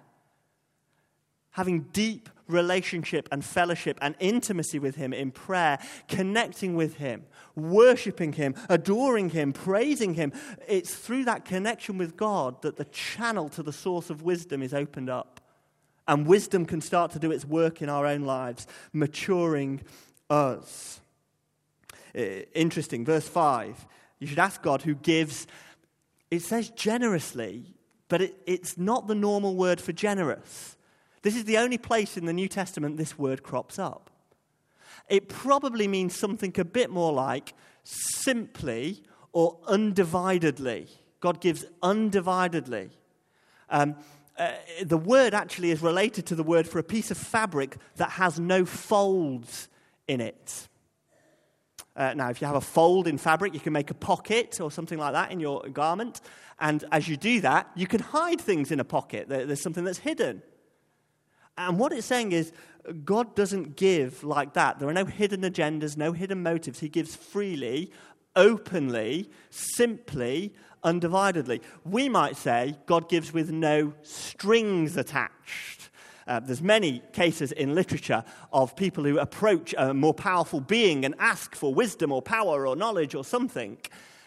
having 1.51 1.81
deep 1.93 2.29
relationship 2.47 3.27
and 3.31 3.43
fellowship 3.43 3.97
and 4.01 4.15
intimacy 4.19 4.79
with 4.79 4.95
Him 4.95 5.13
in 5.13 5.31
prayer, 5.31 5.79
connecting 6.07 6.75
with 6.75 6.95
Him, 6.95 7.23
worshiping 7.55 8.33
Him, 8.33 8.55
adoring 8.69 9.29
Him, 9.29 9.53
praising 9.53 10.13
Him. 10.13 10.31
It's 10.67 10.93
through 10.93 11.25
that 11.25 11.45
connection 11.45 11.97
with 11.97 12.17
God 12.17 12.61
that 12.61 12.77
the 12.77 12.85
channel 12.85 13.49
to 13.49 13.63
the 13.63 13.73
source 13.73 14.09
of 14.09 14.21
wisdom 14.21 14.61
is 14.61 14.73
opened 14.73 15.09
up. 15.09 15.41
And 16.07 16.27
wisdom 16.27 16.65
can 16.65 16.81
start 16.81 17.11
to 17.11 17.19
do 17.19 17.31
its 17.31 17.45
work 17.45 17.81
in 17.81 17.89
our 17.89 18.05
own 18.05 18.21
lives, 18.21 18.67
maturing 18.93 19.81
us. 20.29 21.01
Interesting. 22.13 23.03
Verse 23.03 23.27
5. 23.27 23.87
You 24.19 24.27
should 24.27 24.39
ask 24.39 24.61
God 24.61 24.83
who 24.83 24.95
gives, 24.95 25.47
it 26.31 26.41
says 26.41 26.69
generously, 26.69 27.75
but 28.07 28.21
it, 28.21 28.35
it's 28.45 28.77
not 28.77 29.07
the 29.07 29.15
normal 29.15 29.55
word 29.55 29.81
for 29.81 29.91
generous. 29.91 30.74
This 31.25 31.35
is 31.35 31.45
the 31.45 31.57
only 31.57 31.79
place 31.79 32.17
in 32.17 32.25
the 32.25 32.33
New 32.33 32.47
Testament 32.47 32.97
this 32.97 33.17
word 33.17 33.41
crops 33.41 33.79
up. 33.79 34.11
It 35.09 35.27
probably 35.27 35.87
means 35.87 36.15
something 36.15 36.53
a 36.59 36.63
bit 36.63 36.91
more 36.91 37.11
like 37.11 37.55
simply 37.83 39.01
or 39.31 39.57
undividedly. 39.61 40.87
God 41.21 41.41
gives 41.41 41.65
undividedly. 41.81 42.91
Um, 43.71 43.95
uh, 44.37 44.51
the 44.83 44.99
word 44.99 45.33
actually 45.33 45.71
is 45.71 45.81
related 45.81 46.27
to 46.27 46.35
the 46.35 46.43
word 46.43 46.67
for 46.67 46.77
a 46.77 46.83
piece 46.83 47.09
of 47.09 47.17
fabric 47.17 47.77
that 47.95 48.11
has 48.11 48.39
no 48.39 48.63
folds 48.63 49.67
in 50.07 50.21
it. 50.21 50.67
Uh, 51.95 52.13
now, 52.13 52.29
if 52.29 52.39
you 52.39 52.45
have 52.45 52.55
a 52.55 52.61
fold 52.61 53.07
in 53.07 53.17
fabric, 53.17 53.55
you 53.55 53.59
can 53.59 53.73
make 53.73 53.89
a 53.89 53.95
pocket 53.95 54.61
or 54.61 54.69
something 54.69 54.99
like 54.99 55.13
that 55.13 55.31
in 55.31 55.39
your 55.39 55.67
garment. 55.69 56.21
And 56.59 56.85
as 56.91 57.07
you 57.07 57.17
do 57.17 57.41
that, 57.41 57.71
you 57.73 57.87
can 57.87 58.01
hide 58.01 58.39
things 58.39 58.71
in 58.71 58.79
a 58.79 58.85
pocket. 58.85 59.27
There's 59.27 59.63
something 59.63 59.85
that's 59.85 59.97
hidden. 59.97 60.43
And 61.57 61.79
what 61.79 61.91
it's 61.93 62.07
saying 62.07 62.31
is, 62.31 62.51
God 63.03 63.35
doesn't 63.35 63.75
give 63.75 64.23
like 64.23 64.53
that. 64.53 64.79
There 64.79 64.87
are 64.87 64.93
no 64.93 65.05
hidden 65.05 65.41
agendas, 65.41 65.97
no 65.97 66.11
hidden 66.11 66.43
motives. 66.43 66.79
He 66.79 66.89
gives 66.89 67.15
freely, 67.15 67.91
openly, 68.35 69.29
simply, 69.49 70.53
undividedly. 70.83 71.61
We 71.83 72.09
might 72.09 72.37
say 72.37 72.75
God 72.85 73.09
gives 73.09 73.33
with 73.33 73.51
no 73.51 73.93
strings 74.03 74.97
attached. 74.97 75.89
Uh, 76.27 76.39
there's 76.39 76.61
many 76.61 77.01
cases 77.13 77.51
in 77.51 77.75
literature 77.75 78.23
of 78.51 78.75
people 78.75 79.03
who 79.03 79.19
approach 79.19 79.75
a 79.77 79.93
more 79.93 80.13
powerful 80.13 80.59
being 80.59 81.05
and 81.05 81.13
ask 81.19 81.55
for 81.55 81.73
wisdom 81.73 82.11
or 82.11 82.21
power 82.21 82.67
or 82.67 82.75
knowledge 82.75 83.13
or 83.13 83.23
something. 83.23 83.77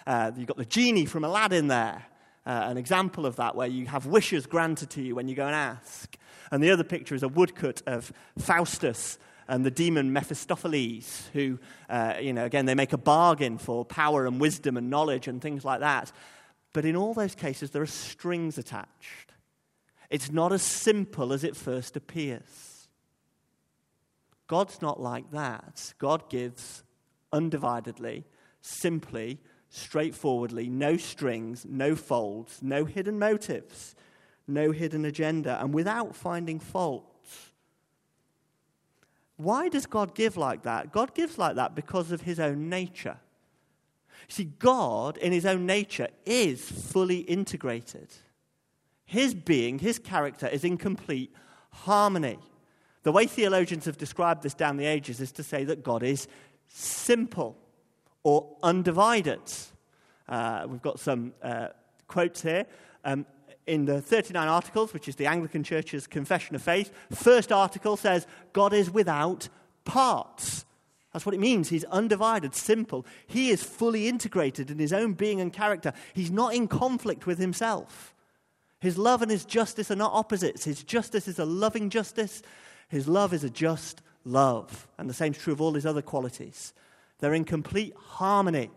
Uh, 0.07 0.31
you've 0.37 0.47
got 0.47 0.57
the 0.57 0.65
genie 0.65 1.05
from 1.05 1.25
Aladdin 1.25 1.67
there, 1.69 2.07
uh, 2.47 2.67
an 2.67 2.77
example 2.77 3.27
of 3.27 3.37
that, 3.37 3.57
where 3.57 3.67
you 3.67 3.87
have 3.87 4.07
wishes 4.07 4.47
granted 4.47 4.91
to 4.91 5.03
you 5.03 5.15
when 5.15 5.29
you 5.29 5.35
go 5.35 5.47
and 5.47 5.55
ask. 5.55 6.17
And 6.51 6.63
the 6.63 6.71
other 6.71 6.85
picture 6.85 7.15
is 7.15 7.23
a 7.23 7.29
woodcut 7.29 7.83
of 7.87 8.13
Faustus 8.39 9.19
and 9.49 9.65
the 9.65 9.71
demon 9.71 10.13
Mephistopheles, 10.13 11.29
who, 11.33 11.59
uh, 11.89 12.15
you 12.21 12.33
know, 12.33 12.45
again, 12.45 12.67
they 12.67 12.75
make 12.75 12.93
a 12.93 12.99
bargain 12.99 13.57
for 13.57 13.85
power 13.85 14.27
and 14.27 14.41
wisdom 14.41 14.77
and 14.77 14.91
knowledge 14.91 15.27
and 15.27 15.41
things 15.41 15.65
like 15.65 15.81
that. 15.81 16.13
But 16.75 16.85
in 16.85 16.97
all 16.97 17.15
those 17.15 17.35
cases, 17.35 17.71
there 17.71 17.83
are 17.83 17.87
strings 17.87 18.59
attached. 18.59 19.33
It's 20.11 20.31
not 20.31 20.53
as 20.53 20.63
simple 20.63 21.33
as 21.33 21.45
it 21.45 21.57
first 21.57 21.97
appears. 21.97 22.89
God's 24.47 24.81
not 24.81 25.01
like 25.01 25.31
that. 25.33 25.95
God 25.99 26.29
gives 26.31 26.83
undividedly, 27.33 28.25
simply, 28.61 29.39
straightforwardly, 29.69 30.69
no 30.69 30.97
strings, 30.97 31.67
no 31.69 31.95
folds, 31.95 32.61
no 32.63 32.85
hidden 32.85 33.19
motives, 33.19 33.95
no 34.49 34.71
hidden 34.73 35.05
agenda, 35.05 35.59
and 35.61 35.73
without 35.75 36.17
finding 36.17 36.59
fault. 36.59 37.05
Why 39.37 39.69
does 39.69 39.87
God 39.87 40.15
give 40.15 40.37
like 40.37 40.63
that? 40.63 40.93
God 40.93 41.15
gives 41.15 41.39
like 41.39 41.55
that 41.57 41.75
because 41.75 42.11
of 42.11 42.23
his 42.23 42.41
own 42.41 42.69
nature. 42.69 43.19
See, 44.27 44.45
God, 44.45 45.17
in 45.17 45.33
his 45.33 45.47
own 45.47 45.65
nature, 45.65 46.09
is 46.27 46.69
fully 46.69 47.21
integrated. 47.21 48.09
His 49.05 49.35
being, 49.35 49.79
his 49.79 49.99
character, 49.99 50.49
is 50.49 50.65
in 50.65 50.77
complete 50.77 51.33
harmony. 51.71 52.39
The 53.05 53.13
way 53.13 53.27
theologians 53.27 53.85
have 53.87 53.97
described 53.97 54.43
this 54.43 54.55
down 54.55 54.77
the 54.77 54.87
ages 54.87 55.21
is 55.21 55.33
to 55.33 55.43
say 55.43 55.65
that 55.65 55.83
God 55.83 56.03
is 56.03 56.29
simple 56.67 57.57
or 58.23 58.57
undivided. 58.63 59.41
Uh, 60.29 60.67
we've 60.69 60.83
got 60.83 61.01
some 61.01 61.33
uh, 61.43 61.69
quotes 62.07 62.43
here. 62.43 62.67
Um, 63.05 63.25
in 63.69 63.85
the 63.85 64.01
39 64.01 64.49
Articles, 64.49 64.93
which 64.93 65.09
is 65.09 65.17
the 65.17 65.27
Anglican 65.27 65.63
Church's 65.63 66.07
confession 66.07 66.57
of 66.57 66.63
faith, 66.63 66.91
first 67.13 67.53
article 67.53 67.97
says, 67.97 68.27
God 68.53 68.73
is 68.73 68.91
without 68.91 69.49
parts. 69.85 70.65
That's 71.13 71.27
what 71.27 71.35
it 71.35 71.41
means. 71.41 71.69
He's 71.69 71.85
undivided, 71.85 72.55
simple. 72.55 73.07
He 73.27 73.51
is 73.51 73.63
fully 73.63 74.09
integrated 74.09 74.71
in 74.71 74.79
his 74.79 74.93
own 74.93 75.13
being 75.13 75.41
and 75.41 75.53
character. 75.53 75.93
He's 76.15 76.31
not 76.31 76.55
in 76.55 76.69
conflict 76.69 77.27
with 77.27 77.39
himself. 77.39 78.15
His 78.81 78.97
love 78.97 79.23
and 79.23 79.31
his 79.31 79.45
justice 79.45 79.91
are 79.91 79.97
not 79.97 80.13
opposites. 80.13 80.65
His 80.65 80.83
justice 80.83 81.29
is 81.29 81.39
a 81.39 81.45
loving 81.45 81.91
justice, 81.91 82.43
his 82.89 83.09
love 83.09 83.33
is 83.35 83.45
a 83.45 83.51
just 83.51 84.03
love. 84.25 84.89
And 84.99 85.11
the 85.11 85.15
same 85.15 85.33
is 85.33 85.39
true 85.39 85.53
of 85.53 85.61
all 85.61 85.75
his 85.75 85.87
other 85.87 86.03
qualities. 86.03 86.73
They're 87.19 87.35
in 87.35 87.45
complete 87.45 87.95
harmony. 87.97 88.71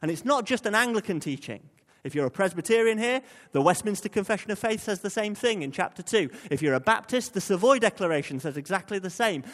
And 0.00 0.10
it's 0.10 0.24
not 0.24 0.46
just 0.46 0.66
an 0.66 0.74
Anglican 0.74 1.20
teaching. 1.20 1.60
If 2.04 2.14
you're 2.14 2.26
a 2.26 2.30
Presbyterian 2.30 2.98
here, 2.98 3.20
the 3.52 3.60
Westminster 3.60 4.08
Confession 4.08 4.50
of 4.50 4.58
Faith 4.58 4.82
says 4.82 5.00
the 5.00 5.10
same 5.10 5.34
thing 5.34 5.62
in 5.62 5.72
chapter 5.72 6.02
2. 6.02 6.30
If 6.50 6.62
you're 6.62 6.74
a 6.74 6.80
Baptist, 6.80 7.34
the 7.34 7.40
Savoy 7.40 7.78
Declaration 7.78 8.40
says 8.40 8.56
exactly 8.56 8.98
the 8.98 9.10
same. 9.10 9.44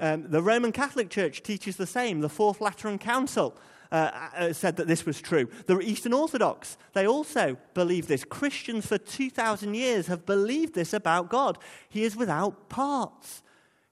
Um, 0.00 0.28
the 0.28 0.42
Roman 0.42 0.72
Catholic 0.72 1.10
Church 1.10 1.42
teaches 1.42 1.76
the 1.76 1.86
same. 1.86 2.20
The 2.20 2.28
Fourth 2.28 2.60
Lateran 2.60 2.98
Council 2.98 3.56
uh, 3.92 4.28
uh, 4.36 4.52
said 4.52 4.76
that 4.76 4.88
this 4.88 5.06
was 5.06 5.20
true. 5.20 5.48
The 5.66 5.78
Eastern 5.80 6.12
Orthodox, 6.12 6.76
they 6.92 7.06
also 7.06 7.56
believe 7.74 8.08
this. 8.08 8.24
Christians 8.24 8.86
for 8.86 8.98
2,000 8.98 9.74
years 9.74 10.08
have 10.08 10.26
believed 10.26 10.74
this 10.74 10.92
about 10.92 11.28
God. 11.28 11.58
He 11.88 12.02
is 12.02 12.16
without 12.16 12.68
parts, 12.68 13.42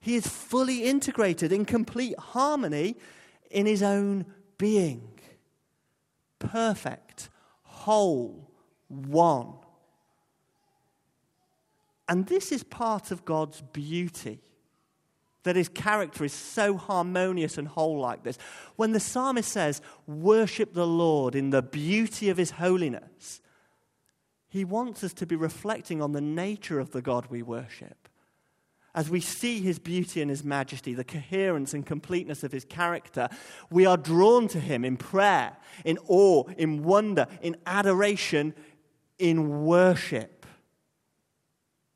He 0.00 0.16
is 0.16 0.26
fully 0.26 0.84
integrated 0.84 1.52
in 1.52 1.64
complete 1.64 2.18
harmony 2.18 2.96
in 3.50 3.66
His 3.66 3.82
own 3.82 4.24
being. 4.58 5.20
Perfect 6.38 7.28
whole, 7.80 8.50
one. 8.88 9.54
And 12.08 12.26
this 12.26 12.52
is 12.52 12.62
part 12.62 13.10
of 13.10 13.24
God's 13.24 13.62
beauty. 13.72 14.40
That 15.44 15.56
his 15.56 15.70
character 15.70 16.22
is 16.22 16.34
so 16.34 16.76
harmonious 16.76 17.56
and 17.56 17.66
whole 17.66 17.98
like 17.98 18.24
this. 18.24 18.36
When 18.76 18.92
the 18.92 19.00
psalmist 19.00 19.50
says, 19.50 19.80
Worship 20.06 20.74
the 20.74 20.86
Lord 20.86 21.34
in 21.34 21.48
the 21.48 21.62
beauty 21.62 22.28
of 22.28 22.36
his 22.36 22.50
holiness, 22.50 23.40
he 24.50 24.66
wants 24.66 25.02
us 25.02 25.14
to 25.14 25.24
be 25.24 25.36
reflecting 25.36 26.02
on 26.02 26.12
the 26.12 26.20
nature 26.20 26.78
of 26.78 26.90
the 26.90 27.00
God 27.00 27.28
we 27.30 27.42
worship 27.42 28.09
as 28.94 29.08
we 29.08 29.20
see 29.20 29.60
his 29.60 29.78
beauty 29.78 30.20
and 30.20 30.30
his 30.30 30.42
majesty, 30.42 30.94
the 30.94 31.04
coherence 31.04 31.74
and 31.74 31.86
completeness 31.86 32.42
of 32.42 32.52
his 32.52 32.64
character, 32.64 33.28
we 33.70 33.86
are 33.86 33.96
drawn 33.96 34.48
to 34.48 34.58
him 34.58 34.84
in 34.84 34.96
prayer, 34.96 35.56
in 35.84 35.98
awe, 36.08 36.44
in 36.58 36.82
wonder, 36.82 37.26
in 37.40 37.56
adoration, 37.66 38.54
in 39.18 39.64
worship. 39.64 40.44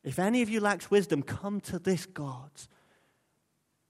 If 0.04 0.18
any 0.18 0.42
of 0.42 0.48
you 0.48 0.60
lacks 0.60 0.90
wisdom, 0.90 1.22
come 1.22 1.60
to 1.62 1.78
this 1.78 2.06
God 2.06 2.50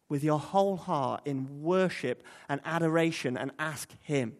with 0.08 0.22
your 0.22 0.38
whole 0.38 0.76
heart 0.76 1.22
in 1.24 1.62
worship 1.62 2.22
and 2.48 2.60
adoration 2.64 3.36
and 3.36 3.50
ask 3.58 3.90
him. 4.02 4.36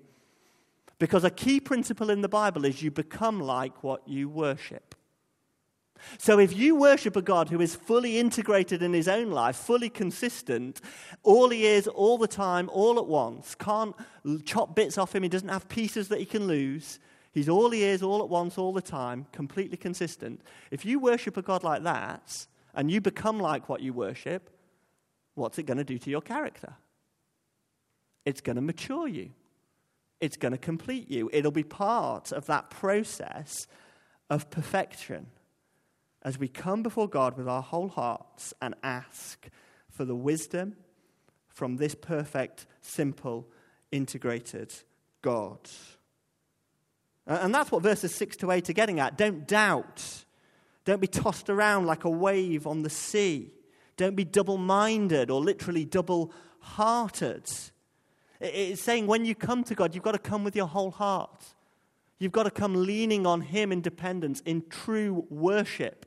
Because 0.99 1.25
a 1.25 1.31
key 1.31 1.61
principle 1.61 2.11
in 2.11 2.21
the 2.21 2.29
Bible 2.29 2.65
is 2.65 2.83
you 2.83 2.91
become 2.91 3.41
like 3.41 3.83
what 3.83 4.07
you 4.07 4.29
worship. 4.29 4.95
So 6.19 6.39
if 6.39 6.57
you 6.57 6.77
worship 6.77 7.17
a 7.17 7.23
God 7.23 7.49
who 7.49 7.61
is 7.61 7.75
fully 7.75 8.19
integrated 8.19 8.83
in 8.83 8.93
his 8.93 9.09
own 9.09 9.31
life, 9.31 9.57
fully 9.57 9.91
consistent, 9.91 10.81
all 11.23 11.49
he 11.49 11.67
is, 11.67 11.87
all 11.87 12.19
the 12.19 12.29
time, 12.29 12.69
all 12.73 12.99
at 12.99 13.07
once, 13.07 13.55
can't 13.55 13.95
chop 14.45 14.75
bits 14.75 14.99
off 14.99 15.15
him, 15.15 15.23
he 15.23 15.29
doesn't 15.29 15.49
have 15.49 15.69
pieces 15.69 16.09
that 16.09 16.19
he 16.19 16.27
can 16.27 16.47
lose. 16.47 16.99
He's 17.33 17.49
all 17.49 17.71
he 17.71 17.83
is, 17.83 18.03
all 18.03 18.23
at 18.23 18.29
once, 18.29 18.59
all 18.59 18.73
the 18.73 18.83
time, 18.83 19.27
completely 19.33 19.77
consistent. 19.77 20.41
If 20.71 20.85
you 20.85 20.99
worship 20.99 21.37
a 21.37 21.43
God 21.43 21.65
like 21.65 21.83
that, 21.83 22.47
and 22.75 22.91
you 22.91 23.01
become 23.01 23.39
like 23.39 23.69
what 23.69 23.81
you 23.81 23.93
worship, 23.93 24.51
what's 25.35 25.59
it 25.59 25.65
going 25.65 25.79
to 25.79 25.85
do 25.85 25.99
to 25.99 26.11
your 26.11 26.21
character? 26.21 26.75
It's 28.25 28.41
going 28.41 28.57
to 28.57 28.63
mature 28.63 29.07
you. 29.07 29.31
It's 30.21 30.37
going 30.37 30.53
to 30.53 30.59
complete 30.59 31.11
you. 31.11 31.31
It'll 31.33 31.53
be 31.53 31.63
part 31.63 32.33
of 32.33 32.47
that 32.47 32.71
process 32.71 33.67
of 34.31 34.51
perfection 34.51 35.27
as 36.25 36.39
we 36.39 36.49
come 36.49 36.83
before 36.83 37.09
God 37.09 37.37
with 37.37 37.49
our 37.49 37.63
whole 37.63 37.89
hearts 37.89 38.55
and 38.63 38.75
ask 38.83 39.49
for 39.91 40.05
the 40.05 40.15
wisdom 40.15 40.77
from 41.49 41.77
this 41.77 41.95
perfect, 41.95 42.67
simple, 42.81 43.47
integrated 43.93 44.73
God. 45.23 45.59
And 47.27 47.55
that's 47.55 47.71
what 47.71 47.83
verses 47.83 48.15
6 48.15 48.37
to 48.39 48.51
8 48.51 48.71
are 48.71 48.75
getting 48.75 49.01
at. 49.01 49.17
Don't 49.17 49.47
doubt. 49.47 50.25
Don't 50.85 51.01
be 51.01 51.07
tossed 51.07 51.49
around 51.49 51.87
like 51.87 52.05
a 52.05 52.11
wave 52.11 52.67
on 52.67 52.83
the 52.83 52.91
sea. 52.91 53.53
Don't 53.97 54.17
be 54.17 54.25
double 54.25 54.59
minded 54.59 55.31
or 55.31 55.41
literally 55.41 55.85
double 55.85 56.33
hearted. 56.61 57.51
It's 58.41 58.83
saying 58.83 59.07
when 59.07 59.25
you 59.25 59.35
come 59.35 59.65
to 59.65 59.75
God, 59.75 59.95
you've 59.95 60.05
got 60.05 60.13
to 60.13 60.19
come 60.19 60.45
with 60.45 60.57
your 60.57 60.67
whole 60.67 60.91
heart. 60.91 61.45
You've 62.19 62.33
got 62.33 62.43
to 62.45 62.51
come 62.51 62.75
leaning 62.75 63.27
on 63.27 63.41
Him 63.41 63.73
in 63.73 63.81
dependence, 63.81 64.41
in 64.41 64.65
true 64.69 65.27
worship. 65.31 66.07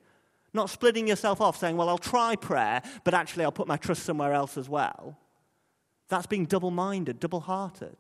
Not 0.58 0.72
splitting 0.72 1.08
yourself 1.08 1.40
off, 1.40 1.56
saying, 1.56 1.78
well, 1.78 1.88
I'll 1.88 2.00
try 2.00 2.36
prayer, 2.36 2.82
but 3.04 3.14
actually 3.14 3.46
I'll 3.46 3.52
put 3.52 3.68
my 3.68 3.78
trust 3.78 4.02
somewhere 4.02 4.34
else 4.34 4.58
as 4.58 4.68
well. 4.68 5.16
That's 6.10 6.26
being 6.26 6.46
double 6.46 6.72
minded, 6.72 7.20
double 7.20 7.42
hearted. 7.42 7.96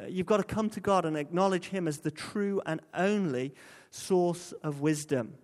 Uh, 0.00 0.06
you've 0.06 0.26
got 0.26 0.36
to 0.36 0.44
come 0.44 0.70
to 0.70 0.78
God 0.78 1.04
and 1.04 1.16
acknowledge 1.16 1.70
Him 1.70 1.88
as 1.88 1.98
the 1.98 2.12
true 2.12 2.62
and 2.66 2.80
only 2.94 3.52
source 3.90 4.52
of 4.62 4.80
wisdom. 4.80 5.34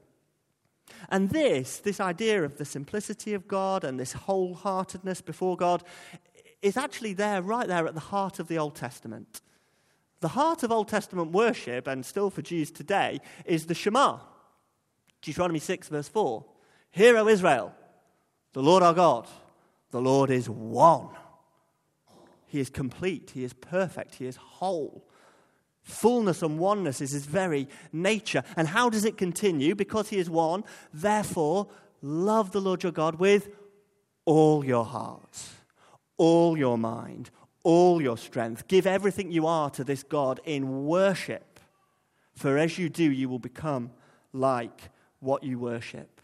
And 1.08 1.30
this, 1.30 1.78
this 1.78 1.98
idea 1.98 2.44
of 2.44 2.56
the 2.56 2.64
simplicity 2.64 3.34
of 3.34 3.48
God 3.48 3.82
and 3.82 3.98
this 3.98 4.14
wholeheartedness 4.14 5.24
before 5.24 5.56
God, 5.56 5.82
is 6.62 6.76
actually 6.76 7.14
there, 7.14 7.42
right 7.42 7.66
there 7.66 7.88
at 7.88 7.94
the 7.94 8.00
heart 8.00 8.38
of 8.38 8.46
the 8.46 8.58
Old 8.58 8.76
Testament. 8.76 9.40
The 10.20 10.28
heart 10.28 10.62
of 10.62 10.70
Old 10.70 10.86
Testament 10.86 11.32
worship, 11.32 11.88
and 11.88 12.06
still 12.06 12.30
for 12.30 12.42
Jews 12.42 12.70
today, 12.70 13.20
is 13.44 13.66
the 13.66 13.74
Shema. 13.74 14.20
Deuteronomy 15.22 15.59
6, 15.59 15.88
verse 15.88 16.09
4. 16.09 16.44
Hear, 16.90 17.16
O 17.16 17.29
Israel, 17.29 17.74
the 18.52 18.62
Lord 18.62 18.83
our 18.83 18.94
God, 18.94 19.26
the 19.90 20.00
Lord 20.00 20.31
is 20.31 20.48
one. 20.48 21.09
He 22.46 22.61
is 22.61 22.70
complete, 22.70 23.33
He 23.35 23.44
is 23.44 23.52
perfect, 23.52 24.14
He 24.14 24.26
is 24.26 24.37
whole. 24.37 25.05
Fullness 25.83 26.42
and 26.42 26.59
oneness 26.59 27.00
is 27.00 27.12
His 27.12 27.26
very 27.26 27.68
nature. 27.92 28.42
And 28.57 28.68
how 28.68 28.90
does 28.90 29.05
it 29.05 29.16
continue? 29.16 29.74
Because 29.74 30.09
He 30.09 30.18
is 30.18 30.31
one, 30.31 30.64
therefore, 30.92 31.68
love 32.02 32.52
the 32.52 32.61
Lord 32.61 32.83
your 32.83 32.92
God 32.92 33.16
with 33.16 33.48
all 34.24 34.64
your 34.64 34.85
heart, 34.85 35.38
all 36.16 36.57
your 36.57 36.79
mind, 36.79 37.31
all 37.62 38.00
your 38.00 38.18
strength. 38.18 38.68
Give 38.68 38.87
everything 38.87 39.31
you 39.31 39.46
are 39.46 39.70
to 39.70 39.85
this 39.85 40.02
God 40.02 40.40
in 40.44 40.87
worship. 40.87 41.61
For 42.35 42.59
as 42.59 42.79
you 42.79 42.88
do, 42.88 43.11
you 43.11 43.29
will 43.29 43.38
become 43.38 43.90
like 44.33 44.90
what 45.26 45.42
you 45.42 45.58
worship. 45.58 46.20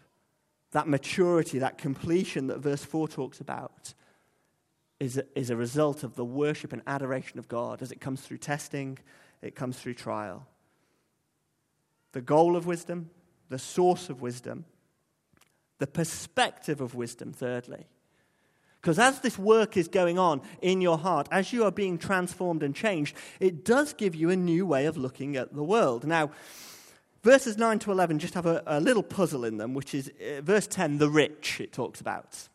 That 0.71 0.87
maturity, 0.87 1.59
that 1.59 1.77
completion 1.77 2.47
that 2.47 2.59
verse 2.59 2.83
4 2.83 3.07
talks 3.07 3.39
about, 3.39 3.93
is 4.99 5.17
a, 5.17 5.25
is 5.37 5.49
a 5.49 5.55
result 5.55 6.03
of 6.03 6.15
the 6.15 6.25
worship 6.25 6.73
and 6.73 6.81
adoration 6.87 7.37
of 7.37 7.47
God 7.47 7.81
as 7.81 7.91
it 7.91 8.01
comes 8.01 8.21
through 8.21 8.37
testing, 8.37 8.97
it 9.41 9.55
comes 9.55 9.77
through 9.77 9.95
trial. 9.95 10.47
The 12.13 12.21
goal 12.21 12.55
of 12.55 12.65
wisdom, 12.65 13.09
the 13.49 13.59
source 13.59 14.09
of 14.09 14.21
wisdom, 14.21 14.65
the 15.79 15.87
perspective 15.87 16.79
of 16.79 16.95
wisdom, 16.95 17.33
thirdly. 17.33 17.87
Because 18.81 18.99
as 18.99 19.19
this 19.19 19.37
work 19.37 19.77
is 19.77 19.87
going 19.87 20.17
on 20.17 20.41
in 20.61 20.81
your 20.81 20.97
heart, 20.97 21.27
as 21.31 21.53
you 21.53 21.63
are 21.65 21.71
being 21.71 21.97
transformed 21.97 22.63
and 22.63 22.75
changed, 22.75 23.15
it 23.39 23.65
does 23.65 23.93
give 23.93 24.15
you 24.15 24.29
a 24.29 24.35
new 24.35 24.65
way 24.65 24.85
of 24.85 24.97
looking 24.97 25.35
at 25.35 25.53
the 25.53 25.63
world. 25.63 26.05
Now, 26.05 26.31
Verses 27.23 27.57
9 27.57 27.79
to 27.79 27.91
11 27.91 28.19
just 28.19 28.33
have 28.33 28.45
a, 28.45 28.61
a 28.65 28.81
little 28.81 29.01
puzzle 29.01 29.45
in 29.45 29.55
them, 29.57 29.73
which 29.73 29.95
is 29.95 30.09
uh, 30.09 30.41
verse 30.41 30.67
10, 30.67 30.97
the 30.97 31.09
rich, 31.09 31.61
it 31.61 31.71
talks 31.71 32.01
about. 32.01 32.49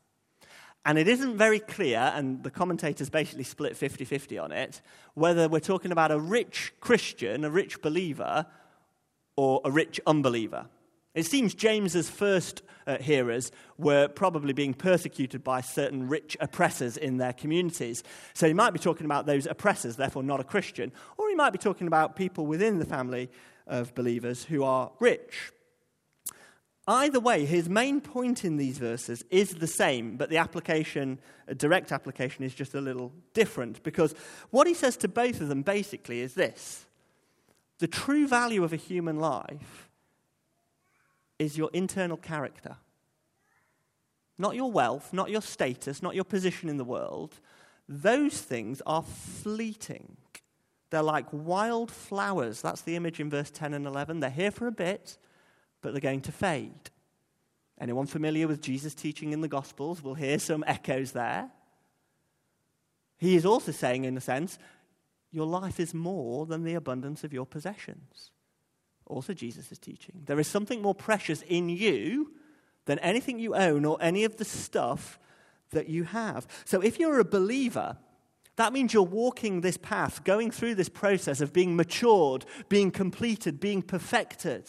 And 0.84 0.98
it 0.98 1.08
isn't 1.08 1.38
very 1.38 1.58
clear, 1.58 2.12
and 2.14 2.42
the 2.42 2.50
commentators 2.50 3.08
basically 3.08 3.44
split 3.44 3.76
50 3.76 4.04
50 4.04 4.38
on 4.38 4.52
it, 4.52 4.82
whether 5.14 5.48
we're 5.48 5.60
talking 5.60 5.90
about 5.90 6.10
a 6.10 6.20
rich 6.20 6.72
Christian, 6.80 7.44
a 7.44 7.50
rich 7.50 7.80
believer, 7.80 8.46
or 9.36 9.62
a 9.64 9.70
rich 9.70 10.00
unbeliever. 10.06 10.66
It 11.14 11.24
seems 11.24 11.54
James's 11.54 12.10
first 12.10 12.62
uh, 12.86 12.98
hearers 12.98 13.50
were 13.78 14.08
probably 14.08 14.52
being 14.52 14.74
persecuted 14.74 15.42
by 15.42 15.62
certain 15.62 16.08
rich 16.08 16.36
oppressors 16.40 16.96
in 16.96 17.16
their 17.16 17.32
communities. 17.32 18.04
So 18.34 18.46
he 18.46 18.52
might 18.52 18.72
be 18.72 18.78
talking 18.78 19.06
about 19.06 19.26
those 19.26 19.46
oppressors, 19.46 19.96
therefore 19.96 20.22
not 20.22 20.40
a 20.40 20.44
Christian, 20.44 20.92
or 21.16 21.28
he 21.28 21.34
might 21.34 21.50
be 21.50 21.58
talking 21.58 21.86
about 21.86 22.16
people 22.16 22.46
within 22.46 22.78
the 22.78 22.84
family 22.84 23.30
of 23.68 23.94
believers 23.94 24.44
who 24.44 24.64
are 24.64 24.90
rich. 24.98 25.52
Either 26.86 27.20
way, 27.20 27.44
his 27.44 27.68
main 27.68 28.00
point 28.00 28.46
in 28.46 28.56
these 28.56 28.78
verses 28.78 29.22
is 29.30 29.56
the 29.56 29.66
same, 29.66 30.16
but 30.16 30.30
the 30.30 30.38
application, 30.38 31.18
direct 31.58 31.92
application, 31.92 32.44
is 32.44 32.54
just 32.54 32.74
a 32.74 32.80
little 32.80 33.12
different 33.34 33.82
because 33.82 34.14
what 34.50 34.66
he 34.66 34.72
says 34.72 34.96
to 34.96 35.06
both 35.06 35.42
of 35.42 35.48
them 35.48 35.60
basically 35.60 36.20
is 36.20 36.32
this 36.32 36.86
the 37.78 37.86
true 37.86 38.26
value 38.26 38.64
of 38.64 38.72
a 38.72 38.76
human 38.76 39.20
life 39.20 39.90
is 41.38 41.58
your 41.58 41.70
internal 41.72 42.16
character. 42.16 42.76
Not 44.38 44.54
your 44.54 44.70
wealth, 44.70 45.12
not 45.12 45.30
your 45.30 45.42
status, 45.42 46.02
not 46.02 46.14
your 46.14 46.24
position 46.24 46.68
in 46.68 46.76
the 46.76 46.84
world. 46.84 47.38
Those 47.88 48.40
things 48.40 48.80
are 48.86 49.02
fleeting. 49.02 50.16
They're 50.90 51.02
like 51.02 51.26
wild 51.32 51.90
flowers. 51.90 52.62
That's 52.62 52.82
the 52.82 52.96
image 52.96 53.20
in 53.20 53.30
verse 53.30 53.50
10 53.50 53.74
and 53.74 53.86
11. 53.86 54.20
They're 54.20 54.30
here 54.30 54.50
for 54.50 54.66
a 54.66 54.72
bit, 54.72 55.18
but 55.82 55.92
they're 55.92 56.00
going 56.00 56.22
to 56.22 56.32
fade. 56.32 56.90
Anyone 57.80 58.06
familiar 58.06 58.48
with 58.48 58.60
Jesus' 58.60 58.94
teaching 58.94 59.32
in 59.32 59.40
the 59.40 59.48
Gospels 59.48 60.02
will 60.02 60.14
hear 60.14 60.38
some 60.38 60.64
echoes 60.66 61.12
there. 61.12 61.50
He 63.18 63.36
is 63.36 63.44
also 63.44 63.72
saying, 63.72 64.04
in 64.04 64.16
a 64.16 64.20
sense, 64.20 64.58
your 65.30 65.46
life 65.46 65.78
is 65.78 65.92
more 65.92 66.46
than 66.46 66.64
the 66.64 66.74
abundance 66.74 67.24
of 67.24 67.32
your 67.32 67.46
possessions. 67.46 68.30
Also, 69.06 69.32
Jesus 69.32 69.70
is 69.70 69.78
teaching. 69.78 70.22
There 70.26 70.40
is 70.40 70.46
something 70.46 70.82
more 70.82 70.94
precious 70.94 71.42
in 71.42 71.68
you 71.68 72.32
than 72.86 72.98
anything 73.00 73.38
you 73.38 73.54
own 73.54 73.84
or 73.84 73.98
any 74.00 74.24
of 74.24 74.36
the 74.36 74.44
stuff 74.44 75.18
that 75.70 75.88
you 75.88 76.04
have. 76.04 76.46
So, 76.64 76.80
if 76.80 76.98
you're 76.98 77.20
a 77.20 77.24
believer, 77.24 77.96
that 78.58 78.72
means 78.72 78.92
you're 78.92 79.02
walking 79.04 79.60
this 79.60 79.76
path, 79.76 80.24
going 80.24 80.50
through 80.50 80.74
this 80.74 80.88
process 80.88 81.40
of 81.40 81.52
being 81.52 81.76
matured, 81.76 82.44
being 82.68 82.90
completed, 82.90 83.60
being 83.60 83.82
perfected. 83.82 84.68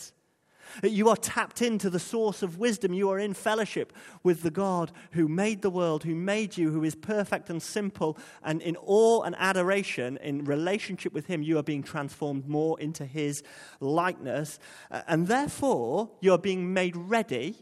You 0.84 1.10
are 1.10 1.15
tapped 1.15 1.63
into 1.63 1.89
the 1.89 1.97
source 1.97 2.43
of 2.43 2.60
wisdom. 2.60 2.93
You 2.93 3.10
are 3.10 3.17
in 3.17 3.34
fellowship 3.34 3.91
with 4.21 4.43
the 4.43 4.52
God 4.52 4.91
who 5.13 5.28
made 5.28 5.63
the 5.63 5.71
world, 5.71 6.04
who 6.04 6.13
made 6.13 6.56
you, 6.56 6.69
who 6.69 6.84
is 6.84 6.93
perfect 6.93 7.49
and 7.49 7.60
simple. 7.60 8.15
And 8.43 8.62
in 8.62 8.78
awe 8.78 9.23
and 9.23 9.36
adoration, 9.39 10.17
in 10.17 10.45
relationship 10.45 11.12
with 11.12 11.25
Him, 11.25 11.41
you 11.41 11.58
are 11.58 11.63
being 11.63 11.82
transformed 11.82 12.47
more 12.47 12.80
into 12.80 13.06
His 13.06 13.41
likeness. 13.80 14.60
And 14.91 15.25
therefore, 15.25 16.12
you 16.21 16.32
are 16.34 16.38
being 16.38 16.73
made 16.73 16.95
ready, 16.95 17.56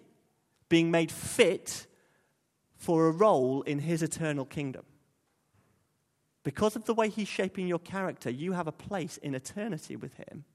being 0.67 0.91
made 0.91 1.09
fit 1.09 1.87
for 2.75 3.07
a 3.07 3.11
role 3.11 3.61
in 3.61 3.79
His 3.79 4.03
eternal 4.03 4.43
kingdom. 4.43 4.83
Because 6.47 6.77
of 6.77 6.85
the 6.85 6.93
way 6.93 7.09
He's 7.09 7.27
shaping 7.27 7.67
your 7.67 7.77
character, 7.77 8.29
you 8.29 8.53
have 8.53 8.67
a 8.67 8.71
place 8.71 9.17
in 9.17 9.35
eternity 9.35 9.97
with 9.97 10.13
Him 10.13 10.45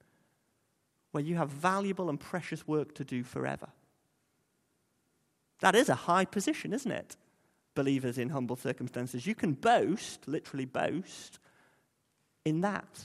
where 1.11 1.22
you 1.22 1.37
have 1.37 1.50
valuable 1.50 2.09
and 2.09 2.18
precious 2.18 2.66
work 2.66 2.94
to 2.94 3.05
do 3.05 3.22
forever. 3.22 3.68
That 5.61 5.74
is 5.74 5.90
a 5.90 5.94
high 5.94 6.24
position, 6.24 6.72
isn't 6.72 6.90
it? 6.90 7.18
Believers 7.74 8.16
in 8.16 8.31
humble 8.31 8.57
circumstances. 8.57 9.26
You 9.26 9.35
can 9.35 9.52
boast, 9.52 10.26
literally 10.26 10.64
boast, 10.64 11.38
in 12.46 12.62
that. 12.62 13.02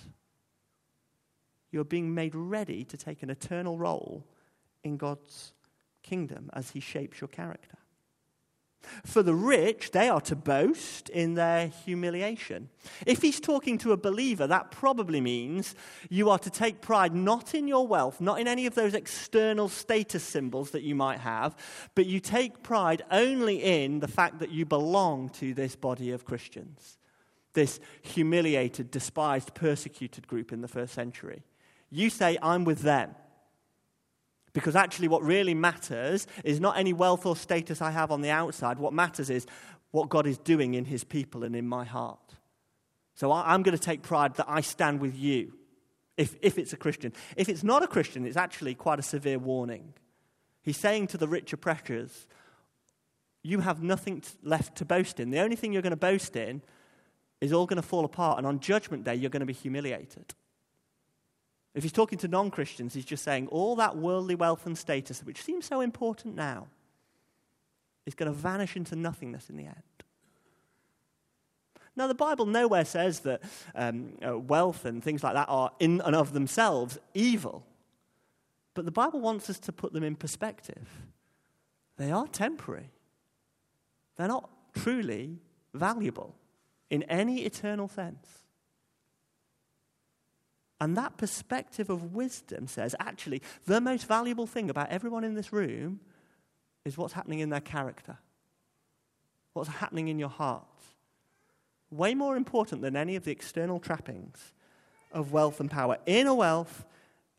You're 1.72 1.84
being 1.84 2.16
made 2.16 2.36
ready 2.36 2.86
to 2.86 2.96
take 2.96 3.22
an 3.22 3.30
eternal 3.30 3.78
role 3.78 4.24
in 4.86 4.96
God's 4.96 5.52
kingdom 6.04 6.50
as 6.54 6.70
He 6.70 6.80
shapes 6.80 7.20
your 7.20 7.28
character. 7.28 7.80
For 9.06 9.22
the 9.22 9.34
rich, 9.34 9.92
they 9.92 10.10
are 10.10 10.22
to 10.22 10.36
boast 10.36 11.10
in 11.10 11.34
their 11.34 11.68
humiliation. 11.68 12.70
If 13.06 13.22
he's 13.22 13.40
talking 13.40 13.78
to 13.80 13.92
a 13.92 13.98
believer, 13.98 14.48
that 14.48 14.72
probably 14.72 15.22
means 15.22 15.76
you 16.10 16.30
are 16.30 16.40
to 16.40 16.50
take 16.50 16.82
pride 16.82 17.14
not 17.14 17.54
in 17.54 17.68
your 17.68 17.88
wealth, 17.88 18.22
not 18.22 18.40
in 18.40 18.48
any 18.48 18.66
of 18.66 18.76
those 18.76 18.94
external 18.94 19.70
status 19.70 20.24
symbols 20.24 20.72
that 20.72 20.84
you 20.84 20.96
might 20.96 21.20
have, 21.20 21.56
but 21.96 22.06
you 22.06 22.20
take 22.20 22.64
pride 22.64 23.04
only 23.12 23.64
in 23.64 24.00
the 24.00 24.08
fact 24.08 24.40
that 24.40 24.52
you 24.52 24.66
belong 24.66 25.30
to 25.30 25.54
this 25.54 25.76
body 25.76 26.12
of 26.12 26.26
Christians, 26.26 26.98
this 27.54 27.80
humiliated, 28.02 28.90
despised, 28.92 29.54
persecuted 29.54 30.28
group 30.28 30.54
in 30.54 30.62
the 30.62 30.68
first 30.68 30.94
century. 30.94 31.44
You 31.90 32.10
say, 32.10 32.38
I'm 32.42 32.64
with 32.64 32.82
them. 32.82 33.16
Because 34.54 34.76
actually, 34.76 35.08
what 35.08 35.24
really 35.24 35.54
matters 35.54 36.26
is 36.44 36.60
not 36.60 36.78
any 36.78 36.94
wealth 36.94 37.26
or 37.26 37.36
status 37.36 37.82
I 37.82 37.92
have 37.92 38.12
on 38.12 38.22
the 38.22 38.30
outside. 38.30 38.80
What 38.80 38.94
matters 38.94 39.30
is 39.30 39.46
what 39.92 40.10
God 40.10 40.28
is 40.28 40.38
doing 40.38 40.74
in 40.74 40.86
his 40.86 41.04
people 41.04 41.44
and 41.44 41.56
in 41.56 41.68
my 41.68 41.86
heart. 41.86 42.36
So 43.16 43.32
I, 43.32 43.54
am 43.54 43.64
going 43.64 43.78
to 43.78 43.84
take 43.84 44.04
pride 44.04 44.36
that 44.36 44.46
I 44.48 44.62
stand 44.62 45.00
with 45.00 45.18
you 45.18 45.54
if, 46.18 46.36
if 46.42 46.58
it's 46.58 46.74
a 46.74 46.78
Christian. 46.78 47.14
If 47.36 47.50
it's 47.50 47.64
not 47.64 47.84
a 47.84 47.88
Christian, 47.88 48.26
it's 48.26 48.38
actually 48.38 48.76
quite 48.76 49.00
a 49.00 49.04
severe 49.04 49.40
warning. 49.40 49.94
He's 50.62 50.78
saying 50.78 51.08
to 51.08 51.18
the 51.18 51.28
richer 51.28 51.58
pressures, 51.58 52.28
You 53.42 53.62
have 53.62 53.82
nothing 53.82 54.24
left 54.44 54.78
to 54.78 54.86
boast 54.86 55.20
in. 55.20 55.30
The 55.30 55.40
only 55.40 55.56
thing 55.56 55.74
you're 55.74 55.82
going 55.82 55.92
to 55.92 55.98
boast 55.98 56.36
in 56.36 56.62
is 57.42 57.54
all 57.54 57.66
going 57.66 57.82
to 57.82 57.88
fall 57.88 58.06
apart. 58.06 58.38
And 58.38 58.46
on 58.46 58.60
Judgment 58.60 59.04
Day, 59.04 59.16
you're 59.16 59.30
going 59.30 59.42
to 59.42 59.46
be 59.46 59.54
humiliated. 59.54 60.36
If 61.78 61.84
he's 61.84 61.92
talking 61.92 62.18
to 62.20 62.28
non 62.28 62.50
Christians, 62.50 62.96
he's 62.96 63.06
just 63.06 63.24
saying 63.24 63.50
all 63.50 63.76
that 63.76 63.96
worldly 63.96 64.34
wealth 64.34 64.66
and 64.66 64.76
status, 64.76 65.22
which 65.24 65.44
seems 65.44 65.68
so 65.68 65.82
important 65.82 66.36
now, 66.36 66.66
is 68.08 68.16
going 68.16 68.32
to 68.32 68.36
vanish 68.36 68.76
into 68.76 68.96
nothingness 68.96 69.48
in 69.48 69.58
the 69.58 69.66
end. 69.66 69.76
Now, 71.96 72.08
the 72.08 72.16
Bible 72.16 72.48
nowhere 72.48 72.84
says 72.84 73.20
that 73.22 73.44
um, 73.76 74.18
uh, 74.28 74.40
wealth 74.40 74.86
and 74.86 75.04
things 75.04 75.24
like 75.24 75.36
that 75.36 75.50
are 75.50 75.70
in 75.80 76.02
and 76.02 76.16
of 76.16 76.34
themselves 76.34 76.98
evil. 77.14 77.64
But 78.74 78.86
the 78.86 78.92
Bible 78.92 79.20
wants 79.20 79.48
us 79.48 79.60
to 79.60 79.72
put 79.72 79.94
them 79.94 80.04
in 80.04 80.16
perspective. 80.16 80.88
They 81.98 82.10
are 82.10 82.26
temporary, 82.26 82.90
they're 84.16 84.28
not 84.28 84.50
truly 84.74 85.38
valuable 85.76 86.34
in 86.90 87.04
any 87.04 87.44
eternal 87.44 87.88
sense. 87.88 88.47
And 90.80 90.96
that 90.96 91.18
perspective 91.18 91.90
of 91.90 92.14
wisdom 92.14 92.68
says 92.68 92.96
actually, 93.00 93.42
the 93.66 93.82
most 93.82 94.06
valuable 94.06 94.46
thing 94.46 94.70
about 94.70 94.90
everyone 94.90 95.24
in 95.24 95.34
this 95.34 95.52
room 95.52 96.00
is 96.86 96.98
what's 96.98 97.14
happening 97.14 97.40
in 97.40 97.50
their 97.50 97.62
character, 97.62 98.18
what's 99.54 99.70
happening 99.70 100.08
in 100.08 100.20
your 100.20 100.30
heart. 100.30 100.66
Way 101.90 102.14
more 102.14 102.36
important 102.36 102.82
than 102.82 102.96
any 102.96 103.16
of 103.16 103.24
the 103.24 103.32
external 103.32 103.80
trappings 103.80 104.54
of 105.12 105.32
wealth 105.32 105.60
and 105.60 105.72
power. 105.72 105.98
Inner 106.06 106.34
wealth 106.34 106.86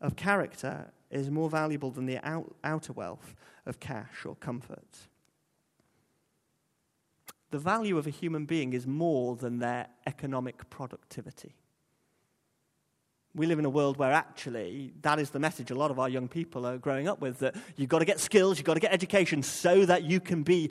of 0.01 0.15
character 0.15 0.91
is 1.09 1.29
more 1.29 1.49
valuable 1.49 1.91
than 1.91 2.05
the 2.05 2.17
out, 2.23 2.55
outer 2.63 2.93
wealth 2.93 3.35
of 3.65 3.79
cash 3.79 4.25
or 4.25 4.35
comfort. 4.35 4.97
The 7.51 7.59
value 7.59 7.97
of 7.97 8.05
a 8.05 8.11
human 8.11 8.45
being 8.45 8.73
is 8.73 8.85
more 8.85 9.35
than 9.35 9.59
their 9.59 9.87
economic 10.05 10.69
productivity. 10.69 11.55
We 13.39 13.45
live 13.45 13.57
in 13.57 13.63
a 13.63 13.69
world 13.69 13.95
where 13.95 14.11
actually 14.11 14.91
that 15.01 15.17
is 15.17 15.29
the 15.29 15.39
message 15.39 15.71
a 15.71 15.75
lot 15.75 15.91
of 15.91 15.97
our 15.97 16.09
young 16.09 16.27
people 16.27 16.65
are 16.65 16.77
growing 16.77 17.07
up 17.07 17.21
with 17.21 17.39
that 17.39 17.55
you've 17.77 17.87
got 17.87 17.99
to 17.99 18.05
get 18.05 18.19
skills, 18.19 18.57
you've 18.57 18.65
got 18.65 18.73
to 18.73 18.81
get 18.81 18.91
education 18.91 19.43
so 19.43 19.85
that 19.85 20.03
you 20.03 20.19
can 20.19 20.43
be 20.43 20.69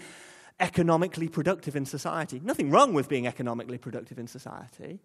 economically 0.60 1.30
productive 1.30 1.76
in 1.76 1.86
society. 1.86 2.42
Nothing 2.44 2.68
wrong 2.68 2.92
with 2.92 3.08
being 3.08 3.26
economically 3.26 3.78
productive 3.78 4.18
in 4.18 4.26
society, 4.26 5.00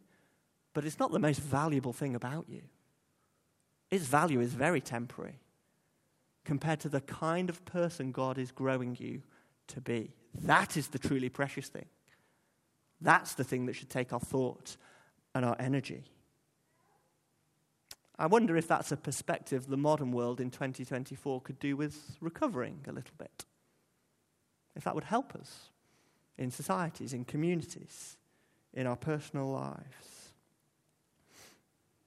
but 0.74 0.84
it's 0.84 1.00
not 1.00 1.14
the 1.14 1.20
most 1.20 1.40
valuable 1.40 1.94
thing 1.94 2.16
about 2.16 2.50
you. 2.50 2.64
Its 3.90 4.08
value 4.08 4.42
is 4.42 4.54
very 4.54 4.82
temporary 4.82 5.40
compared 6.44 6.82
to 6.82 6.90
the 6.90 7.00
kind 7.00 7.50
of 7.50 7.64
person 7.64 8.12
God 8.12 8.38
is 8.38 8.52
growing 8.52 8.98
you 9.00 9.22
to 9.68 9.80
be. 9.80 10.12
That 10.42 10.76
is 10.76 10.90
the 10.90 11.00
truly 11.00 11.30
precious 11.30 11.70
thing. 11.70 11.86
That's 13.00 13.36
the 13.36 13.46
thing 13.46 13.68
that 13.68 13.78
should 13.78 13.90
take 13.90 14.12
our 14.12 14.20
thought 14.20 14.76
and 15.34 15.46
our 15.46 15.56
energy. 15.60 16.04
I 18.18 18.28
wonder 18.28 18.56
if 18.56 18.68
that's 18.68 18.92
a 18.92 18.98
perspective 18.98 19.68
the 19.68 19.78
modern 19.78 20.12
world 20.12 20.40
in 20.40 20.52
2024 20.52 21.42
could 21.42 21.60
do 21.60 21.76
with 21.76 22.18
recovering 22.22 22.80
a 22.88 22.92
little 22.92 23.16
bit. 23.18 23.46
If 24.76 24.84
that 24.84 24.96
would 24.96 25.06
help 25.06 25.36
us 25.36 25.70
in 26.38 26.52
societies, 26.52 27.14
in 27.14 27.26
communities, 27.26 28.18
in 28.74 28.88
our 28.88 28.96
personal 28.96 29.52
lives. 29.52 30.34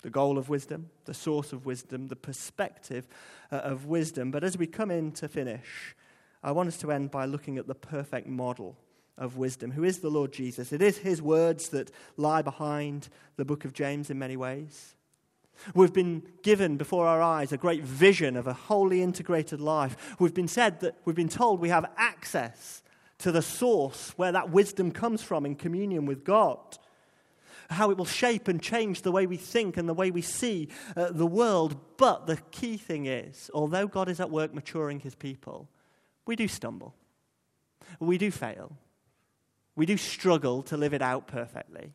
The 0.02 0.10
goal 0.10 0.38
of 0.38 0.48
wisdom, 0.48 0.90
the 1.04 1.14
source 1.14 1.52
of 1.52 1.66
wisdom, 1.66 2.08
the 2.08 2.16
perspective 2.16 3.08
uh, 3.50 3.56
of 3.56 3.86
wisdom. 3.86 4.30
But 4.30 4.44
as 4.44 4.56
we 4.56 4.66
come 4.66 4.90
in 4.90 5.12
to 5.12 5.28
finish, 5.28 5.96
I 6.42 6.52
want 6.52 6.68
us 6.68 6.76
to 6.78 6.92
end 6.92 7.10
by 7.10 7.24
looking 7.24 7.58
at 7.58 7.66
the 7.66 7.74
perfect 7.74 8.28
model 8.28 8.76
of 9.18 9.36
wisdom, 9.36 9.72
who 9.72 9.84
is 9.84 9.98
the 9.98 10.10
Lord 10.10 10.32
Jesus. 10.32 10.72
It 10.72 10.82
is 10.82 10.98
his 10.98 11.22
words 11.22 11.70
that 11.70 11.90
lie 12.16 12.42
behind 12.42 13.08
the 13.36 13.44
book 13.44 13.64
of 13.64 13.72
James 13.72 14.10
in 14.10 14.18
many 14.18 14.36
ways. 14.36 14.95
We've 15.74 15.92
been 15.92 16.22
given 16.42 16.76
before 16.76 17.06
our 17.06 17.20
eyes 17.20 17.52
a 17.52 17.56
great 17.56 17.82
vision 17.82 18.36
of 18.36 18.46
a 18.46 18.52
wholly 18.52 19.02
integrated 19.02 19.60
life. 19.60 20.16
We've 20.18 20.34
been 20.34 20.48
said 20.48 20.80
that 20.80 20.96
we've 21.04 21.16
been 21.16 21.28
told 21.28 21.60
we 21.60 21.68
have 21.70 21.90
access 21.96 22.82
to 23.18 23.32
the 23.32 23.42
source 23.42 24.12
where 24.16 24.32
that 24.32 24.50
wisdom 24.50 24.92
comes 24.92 25.22
from 25.22 25.46
in 25.46 25.54
communion 25.54 26.06
with 26.06 26.24
God. 26.24 26.58
How 27.68 27.90
it 27.90 27.98
will 27.98 28.04
shape 28.04 28.46
and 28.46 28.62
change 28.62 29.02
the 29.02 29.10
way 29.10 29.26
we 29.26 29.36
think 29.36 29.76
and 29.76 29.88
the 29.88 29.94
way 29.94 30.10
we 30.10 30.22
see 30.22 30.68
uh, 30.96 31.10
the 31.10 31.26
world. 31.26 31.76
But 31.96 32.26
the 32.26 32.36
key 32.52 32.76
thing 32.76 33.06
is, 33.06 33.50
although 33.52 33.88
God 33.88 34.08
is 34.08 34.20
at 34.20 34.30
work 34.30 34.54
maturing 34.54 35.00
his 35.00 35.16
people, 35.16 35.68
we 36.26 36.36
do 36.36 36.46
stumble. 36.46 36.94
We 37.98 38.18
do 38.18 38.30
fail. 38.30 38.76
We 39.74 39.86
do 39.86 39.96
struggle 39.96 40.62
to 40.64 40.76
live 40.76 40.94
it 40.94 41.02
out 41.02 41.26
perfectly. 41.26 41.92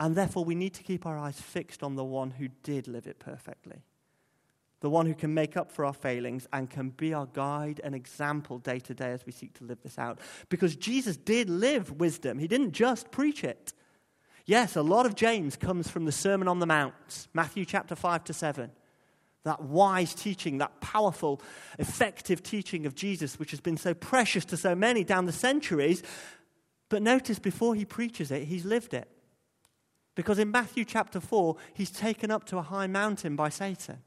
And 0.00 0.16
therefore, 0.16 0.44
we 0.44 0.54
need 0.54 0.74
to 0.74 0.82
keep 0.82 1.06
our 1.06 1.18
eyes 1.18 1.40
fixed 1.40 1.82
on 1.82 1.94
the 1.94 2.04
one 2.04 2.32
who 2.32 2.48
did 2.62 2.88
live 2.88 3.06
it 3.06 3.18
perfectly. 3.18 3.82
The 4.80 4.90
one 4.90 5.06
who 5.06 5.14
can 5.14 5.32
make 5.32 5.56
up 5.56 5.70
for 5.70 5.84
our 5.84 5.94
failings 5.94 6.46
and 6.52 6.68
can 6.68 6.90
be 6.90 7.14
our 7.14 7.26
guide 7.26 7.80
and 7.82 7.94
example 7.94 8.58
day 8.58 8.80
to 8.80 8.92
day 8.92 9.12
as 9.12 9.24
we 9.24 9.32
seek 9.32 9.54
to 9.54 9.64
live 9.64 9.80
this 9.82 9.98
out. 9.98 10.18
Because 10.48 10.76
Jesus 10.76 11.16
did 11.16 11.48
live 11.48 11.92
wisdom, 11.92 12.38
he 12.38 12.48
didn't 12.48 12.72
just 12.72 13.10
preach 13.10 13.44
it. 13.44 13.72
Yes, 14.46 14.76
a 14.76 14.82
lot 14.82 15.06
of 15.06 15.14
James 15.14 15.56
comes 15.56 15.88
from 15.88 16.04
the 16.04 16.12
Sermon 16.12 16.48
on 16.48 16.58
the 16.58 16.66
Mount, 16.66 17.28
Matthew 17.32 17.64
chapter 17.64 17.94
5 17.94 18.24
to 18.24 18.34
7. 18.34 18.70
That 19.44 19.62
wise 19.62 20.14
teaching, 20.14 20.58
that 20.58 20.80
powerful, 20.80 21.40
effective 21.78 22.42
teaching 22.42 22.84
of 22.84 22.94
Jesus, 22.94 23.38
which 23.38 23.52
has 23.52 23.60
been 23.60 23.76
so 23.76 23.94
precious 23.94 24.44
to 24.46 24.56
so 24.56 24.74
many 24.74 25.02
down 25.04 25.24
the 25.24 25.32
centuries. 25.32 26.02
But 26.90 27.00
notice 27.02 27.38
before 27.38 27.74
he 27.74 27.86
preaches 27.86 28.30
it, 28.30 28.44
he's 28.44 28.66
lived 28.66 28.92
it. 28.92 29.08
Because 30.14 30.38
in 30.38 30.50
Matthew 30.50 30.84
chapter 30.84 31.20
4, 31.20 31.56
he's 31.72 31.90
taken 31.90 32.30
up 32.30 32.44
to 32.46 32.58
a 32.58 32.62
high 32.62 32.86
mountain 32.86 33.36
by 33.36 33.48
Satan. 33.48 33.98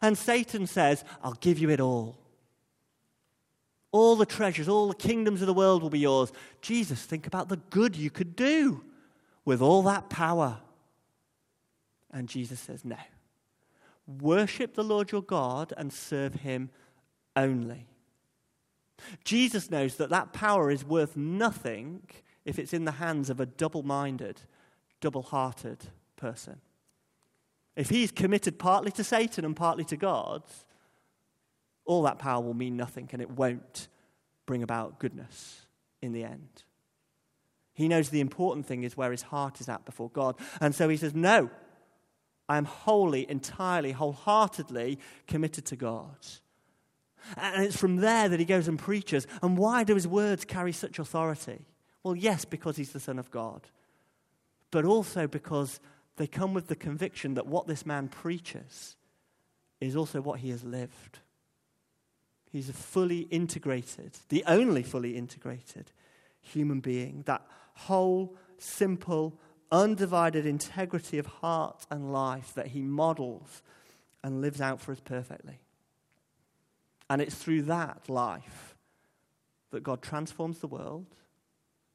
And 0.00 0.16
Satan 0.16 0.66
says, 0.66 1.04
I'll 1.22 1.34
give 1.34 1.58
you 1.58 1.70
it 1.70 1.80
all. 1.80 2.16
All 3.90 4.16
the 4.16 4.24
treasures, 4.24 4.68
all 4.68 4.88
the 4.88 4.94
kingdoms 4.94 5.42
of 5.42 5.46
the 5.46 5.54
world 5.54 5.82
will 5.82 5.90
be 5.90 5.98
yours. 5.98 6.32
Jesus, 6.62 7.02
think 7.02 7.26
about 7.26 7.48
the 7.48 7.58
good 7.68 7.94
you 7.94 8.10
could 8.10 8.34
do 8.34 8.82
with 9.44 9.60
all 9.60 9.82
that 9.82 10.08
power. 10.08 10.58
And 12.10 12.28
Jesus 12.28 12.60
says, 12.60 12.84
No. 12.84 12.96
Worship 14.20 14.74
the 14.74 14.84
Lord 14.84 15.12
your 15.12 15.22
God 15.22 15.72
and 15.76 15.92
serve 15.92 16.34
him 16.34 16.70
only. 17.36 17.86
Jesus 19.24 19.70
knows 19.70 19.96
that 19.96 20.10
that 20.10 20.32
power 20.32 20.70
is 20.70 20.84
worth 20.84 21.16
nothing 21.16 22.02
if 22.44 22.58
it's 22.58 22.72
in 22.72 22.84
the 22.84 22.92
hands 22.92 23.30
of 23.30 23.40
a 23.40 23.46
double 23.46 23.82
minded, 23.82 24.40
double 25.02 25.22
hearted 25.22 25.78
person. 26.16 26.62
If 27.76 27.90
he's 27.90 28.10
committed 28.10 28.58
partly 28.58 28.90
to 28.92 29.04
Satan 29.04 29.44
and 29.44 29.54
partly 29.54 29.84
to 29.86 29.96
God, 29.98 30.42
all 31.84 32.02
that 32.04 32.18
power 32.18 32.42
will 32.42 32.54
mean 32.54 32.76
nothing 32.76 33.10
and 33.12 33.20
it 33.20 33.30
won't 33.30 33.88
bring 34.46 34.62
about 34.62 34.98
goodness 34.98 35.66
in 36.00 36.12
the 36.12 36.24
end. 36.24 36.64
He 37.74 37.88
knows 37.88 38.08
the 38.08 38.20
important 38.20 38.66
thing 38.66 38.84
is 38.84 38.96
where 38.96 39.10
his 39.10 39.22
heart 39.22 39.60
is 39.60 39.68
at 39.68 39.84
before 39.84 40.10
God. 40.10 40.36
And 40.60 40.74
so 40.74 40.88
he 40.88 40.96
says, 40.96 41.14
No, 41.14 41.50
I 42.48 42.58
am 42.58 42.66
wholly, 42.66 43.28
entirely, 43.28 43.92
wholeheartedly 43.92 44.98
committed 45.26 45.64
to 45.66 45.76
God. 45.76 46.16
And 47.36 47.64
it's 47.64 47.76
from 47.76 47.96
there 47.96 48.28
that 48.28 48.40
he 48.40 48.44
goes 48.44 48.68
and 48.68 48.78
preaches. 48.78 49.26
And 49.42 49.56
why 49.56 49.84
do 49.84 49.94
his 49.94 50.06
words 50.06 50.44
carry 50.44 50.72
such 50.72 50.98
authority? 50.98 51.66
Well, 52.02 52.16
yes, 52.16 52.44
because 52.44 52.76
he's 52.76 52.92
the 52.92 53.00
Son 53.00 53.18
of 53.18 53.30
God, 53.30 53.62
but 54.72 54.84
also 54.84 55.28
because 55.28 55.78
they 56.16 56.26
come 56.26 56.52
with 56.52 56.66
the 56.66 56.74
conviction 56.74 57.34
that 57.34 57.46
what 57.46 57.68
this 57.68 57.86
man 57.86 58.08
preaches 58.08 58.96
is 59.80 59.94
also 59.94 60.20
what 60.20 60.40
he 60.40 60.50
has 60.50 60.64
lived. 60.64 61.20
He's 62.50 62.68
a 62.68 62.72
fully 62.72 63.20
integrated, 63.20 64.12
the 64.28 64.42
only 64.46 64.82
fully 64.82 65.16
integrated 65.16 65.92
human 66.40 66.80
being. 66.80 67.22
That 67.26 67.46
whole, 67.74 68.34
simple, 68.58 69.38
undivided 69.70 70.44
integrity 70.44 71.18
of 71.18 71.26
heart 71.26 71.86
and 71.90 72.12
life 72.12 72.52
that 72.54 72.68
he 72.68 72.82
models 72.82 73.62
and 74.24 74.40
lives 74.40 74.60
out 74.60 74.80
for 74.80 74.92
us 74.92 75.00
perfectly. 75.00 75.60
And 77.08 77.20
it's 77.20 77.34
through 77.34 77.62
that 77.62 78.08
life 78.08 78.74
that 79.70 79.82
God 79.82 80.02
transforms 80.02 80.58
the 80.58 80.66
world, 80.66 81.06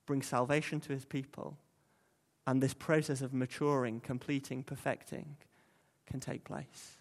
brings 0.05 0.27
salvation 0.27 0.79
to 0.81 0.93
his 0.93 1.05
people, 1.05 1.57
and 2.47 2.63
this 2.63 2.73
process 2.73 3.21
of 3.21 3.33
maturing, 3.33 3.99
completing, 3.99 4.63
perfecting 4.63 5.35
can 6.05 6.21
take 6.21 6.45
place. 6.45 6.97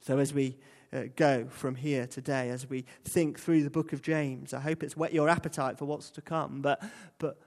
So, 0.00 0.18
as 0.18 0.32
we 0.32 0.56
uh, 0.92 1.04
go 1.14 1.46
from 1.48 1.76
here 1.76 2.06
today, 2.06 2.48
as 2.48 2.68
we 2.68 2.86
think 3.04 3.38
through 3.38 3.62
the 3.62 3.70
book 3.70 3.92
of 3.92 4.00
James, 4.00 4.54
I 4.54 4.60
hope 4.60 4.82
it's 4.82 4.96
whet 4.96 5.12
your 5.12 5.28
appetite 5.28 5.78
for 5.78 5.84
what's 5.84 6.10
to 6.12 6.22
come, 6.22 6.62
but, 6.62 6.82
but 7.18 7.38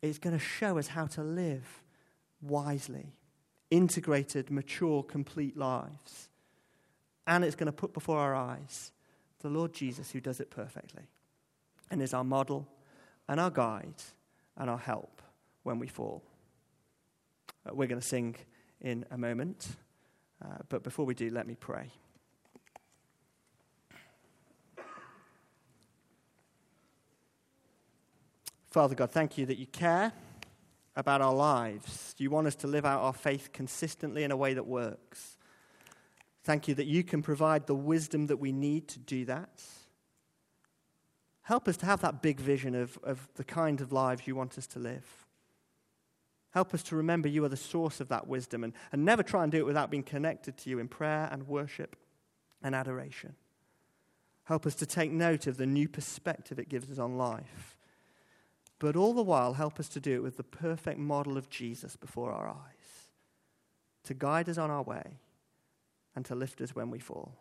it's 0.00 0.18
going 0.18 0.32
to 0.32 0.42
show 0.42 0.78
us 0.78 0.86
how 0.86 1.06
to 1.08 1.22
live 1.22 1.82
wisely, 2.40 3.12
integrated, 3.70 4.50
mature, 4.50 5.02
complete 5.02 5.56
lives. 5.56 6.30
And 7.26 7.44
it's 7.44 7.56
going 7.56 7.66
to 7.66 7.72
put 7.72 7.92
before 7.92 8.18
our 8.18 8.34
eyes 8.34 8.92
the 9.40 9.50
Lord 9.50 9.72
Jesus 9.72 10.10
who 10.10 10.20
does 10.20 10.40
it 10.40 10.50
perfectly 10.50 11.04
and 11.90 12.00
is 12.00 12.14
our 12.14 12.24
model 12.24 12.68
and 13.28 13.40
our 13.40 13.50
guide 13.50 13.94
and 14.56 14.70
our 14.70 14.78
help 14.78 15.20
when 15.62 15.78
we 15.78 15.86
fall. 15.86 16.22
Uh, 17.66 17.74
we're 17.74 17.88
going 17.88 18.00
to 18.00 18.06
sing 18.06 18.36
in 18.80 19.04
a 19.10 19.18
moment, 19.18 19.68
uh, 20.42 20.58
but 20.68 20.82
before 20.82 21.04
we 21.04 21.14
do, 21.14 21.30
let 21.30 21.46
me 21.46 21.54
pray. 21.54 21.90
Father 28.70 28.94
God, 28.94 29.10
thank 29.10 29.36
you 29.36 29.46
that 29.46 29.58
you 29.58 29.66
care 29.66 30.12
about 30.94 31.20
our 31.20 31.34
lives. 31.34 32.14
You 32.18 32.30
want 32.30 32.46
us 32.46 32.54
to 32.56 32.66
live 32.66 32.84
out 32.84 33.00
our 33.00 33.12
faith 33.12 33.50
consistently 33.52 34.22
in 34.22 34.30
a 34.30 34.36
way 34.36 34.54
that 34.54 34.66
works. 34.66 35.36
Thank 36.44 36.68
you 36.68 36.74
that 36.76 36.86
you 36.86 37.02
can 37.02 37.20
provide 37.20 37.66
the 37.66 37.74
wisdom 37.74 38.28
that 38.28 38.36
we 38.36 38.52
need 38.52 38.88
to 38.88 38.98
do 38.98 39.24
that. 39.24 39.62
Help 41.42 41.66
us 41.66 41.76
to 41.78 41.86
have 41.86 42.00
that 42.02 42.22
big 42.22 42.38
vision 42.38 42.74
of, 42.74 42.96
of 43.02 43.28
the 43.34 43.44
kind 43.44 43.80
of 43.80 43.92
lives 43.92 44.26
you 44.26 44.36
want 44.36 44.56
us 44.56 44.68
to 44.68 44.78
live. 44.78 45.26
Help 46.50 46.74
us 46.74 46.82
to 46.84 46.96
remember 46.96 47.28
you 47.28 47.44
are 47.44 47.48
the 47.48 47.56
source 47.56 48.00
of 48.00 48.08
that 48.08 48.26
wisdom 48.26 48.64
and, 48.64 48.72
and 48.92 49.04
never 49.04 49.22
try 49.22 49.42
and 49.42 49.52
do 49.52 49.58
it 49.58 49.66
without 49.66 49.90
being 49.90 50.02
connected 50.02 50.56
to 50.58 50.70
you 50.70 50.78
in 50.78 50.88
prayer 50.88 51.28
and 51.30 51.46
worship 51.46 51.96
and 52.62 52.74
adoration. 52.74 53.34
Help 54.44 54.66
us 54.66 54.74
to 54.74 54.86
take 54.86 55.12
note 55.12 55.46
of 55.46 55.56
the 55.56 55.66
new 55.66 55.88
perspective 55.88 56.58
it 56.58 56.68
gives 56.68 56.90
us 56.90 56.98
on 56.98 57.16
life 57.16 57.76
but 58.80 58.96
all 58.96 59.12
the 59.12 59.22
while, 59.22 59.52
help 59.52 59.78
us 59.78 59.88
to 59.90 60.00
do 60.00 60.14
it 60.14 60.22
with 60.22 60.38
the 60.38 60.42
perfect 60.42 60.98
model 60.98 61.36
of 61.36 61.50
Jesus 61.50 61.96
before 61.96 62.32
our 62.32 62.48
eyes, 62.48 63.08
to 64.04 64.14
guide 64.14 64.48
us 64.48 64.58
on 64.58 64.70
our 64.70 64.82
way 64.82 65.18
and 66.16 66.24
to 66.24 66.34
lift 66.34 66.60
us 66.62 66.74
when 66.74 66.90
we 66.90 66.98
fall. 66.98 67.36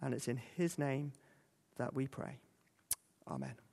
And 0.00 0.14
it's 0.14 0.26
in 0.26 0.40
His 0.56 0.78
name 0.78 1.12
that 1.76 1.94
we 1.94 2.08
pray. 2.08 2.38
Amen. 3.28 3.63